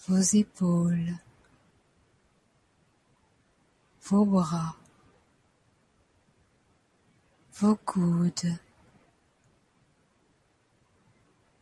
vos 0.06 0.34
épaules, 0.34 1.16
vos 4.02 4.26
bras, 4.26 4.76
vos 7.54 7.76
coudes, 7.84 8.58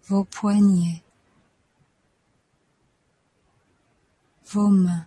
vos 0.09 0.25
poignets, 0.25 1.03
vos 4.45 4.69
mains, 4.69 5.07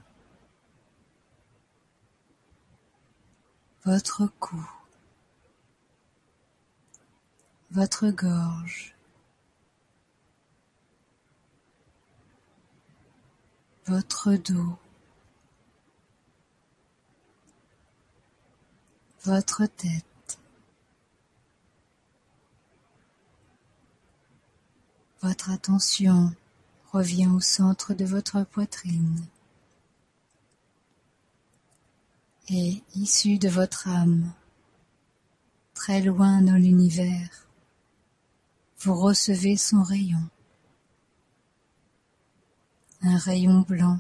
votre 3.84 4.28
cou 4.40 4.66
votre 7.76 8.10
gorge, 8.10 8.95
votre 13.86 14.34
dos, 14.34 14.78
votre 19.24 19.66
tête, 19.66 20.40
votre 25.22 25.52
attention 25.52 26.34
revient 26.92 27.28
au 27.28 27.40
centre 27.40 27.94
de 27.94 28.06
votre 28.06 28.44
poitrine. 28.44 29.26
Et 32.50 32.84
issue 32.94 33.40
de 33.40 33.50
votre 33.50 33.88
âme, 33.88 34.32
très 35.74 36.02
loin 36.02 36.42
dans 36.42 36.56
l'univers 36.56 37.46
vous 38.86 38.94
recevez 38.94 39.58
son 39.58 39.82
rayon. 39.82 40.22
Un 43.08 43.18
rayon 43.18 43.60
blanc, 43.62 44.00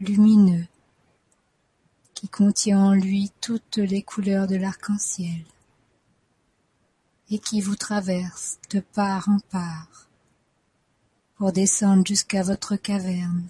lumineux, 0.00 0.66
qui 2.12 2.28
contient 2.28 2.80
en 2.80 2.92
lui 2.92 3.30
toutes 3.40 3.76
les 3.76 4.02
couleurs 4.02 4.48
de 4.48 4.56
l'arc-en-ciel 4.56 5.44
et 7.30 7.38
qui 7.38 7.60
vous 7.60 7.76
traverse 7.76 8.58
de 8.70 8.80
part 8.80 9.28
en 9.28 9.38
part 9.50 10.08
pour 11.36 11.52
descendre 11.52 12.04
jusqu'à 12.04 12.42
votre 12.42 12.74
caverne. 12.74 13.46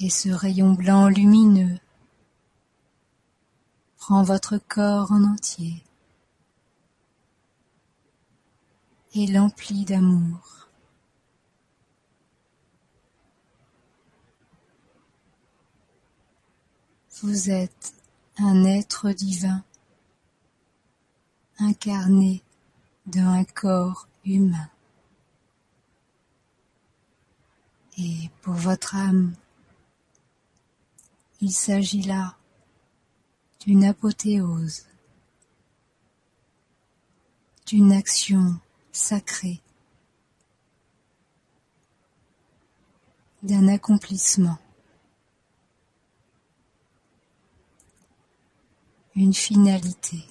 Et 0.00 0.10
ce 0.10 0.30
rayon 0.30 0.72
blanc 0.72 1.06
lumineux 1.06 1.78
prend 3.98 4.24
votre 4.24 4.58
corps 4.58 5.12
en 5.12 5.22
entier 5.22 5.84
et 9.14 9.26
l'emplit 9.26 9.84
d'amour. 9.84 10.68
Vous 17.20 17.50
êtes 17.50 17.94
un 18.38 18.64
être 18.64 19.10
divin 19.10 19.62
incarné 21.58 22.42
dans 23.06 23.28
un 23.28 23.44
corps 23.44 24.08
humain. 24.24 24.68
Et 27.98 28.30
pour 28.40 28.54
votre 28.54 28.96
âme, 28.96 29.34
il 31.40 31.52
s'agit 31.52 32.02
là 32.02 32.36
d'une 33.60 33.84
apothéose, 33.84 34.86
d'une 37.66 37.92
action 37.92 38.58
sacrée, 38.92 39.60
d'un 43.42 43.68
accomplissement, 43.68 44.58
une 49.14 49.34
finalité. 49.34 50.24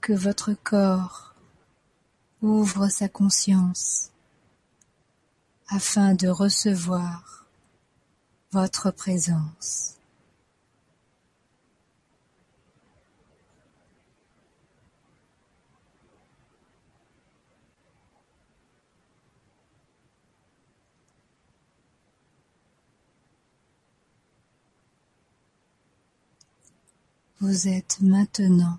Que 0.00 0.12
votre 0.12 0.54
corps 0.54 1.34
ouvre 2.42 2.86
sa 2.88 3.08
conscience 3.08 4.12
afin 5.68 6.14
de 6.14 6.28
recevoir 6.28 7.46
votre 8.52 8.92
présence. 8.92 9.96
Vous 27.38 27.68
êtes 27.68 28.00
maintenant 28.00 28.78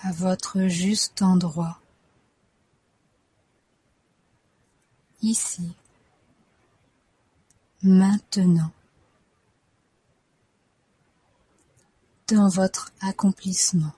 à 0.00 0.12
votre 0.12 0.68
juste 0.68 1.20
endroit, 1.20 1.80
ici, 5.20 5.74
maintenant, 7.82 8.70
dans 12.28 12.48
votre 12.48 12.92
accomplissement. 13.00 13.97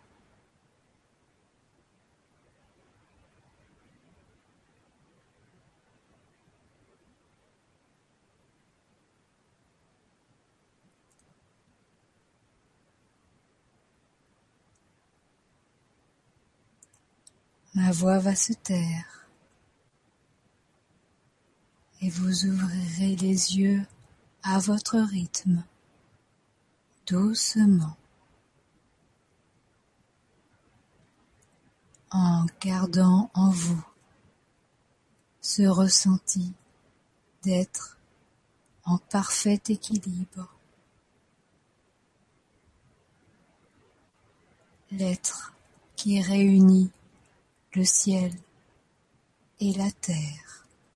Ma 17.75 17.93
voix 17.93 18.19
va 18.19 18.35
se 18.35 18.53
taire 18.53 19.29
et 22.01 22.11
vous 22.11 22.47
ouvrirez 22.47 23.15
les 23.17 23.59
yeux 23.59 23.87
à 24.43 24.59
votre 24.59 24.99
rythme, 24.99 25.63
doucement, 27.07 27.97
en 32.11 32.47
gardant 32.61 33.31
en 33.35 33.51
vous 33.51 33.85
ce 35.41 35.63
ressenti 35.63 36.53
d'être 37.43 37.99
en 38.85 38.99
parfait 38.99 39.61
équilibre. 39.69 40.53
L'être 44.91 45.55
qui 45.95 46.21
réunit 46.21 46.91
le 47.75 47.85
ciel 47.85 48.33
et 49.61 49.73
la 49.75 49.91
terre. 49.93 50.60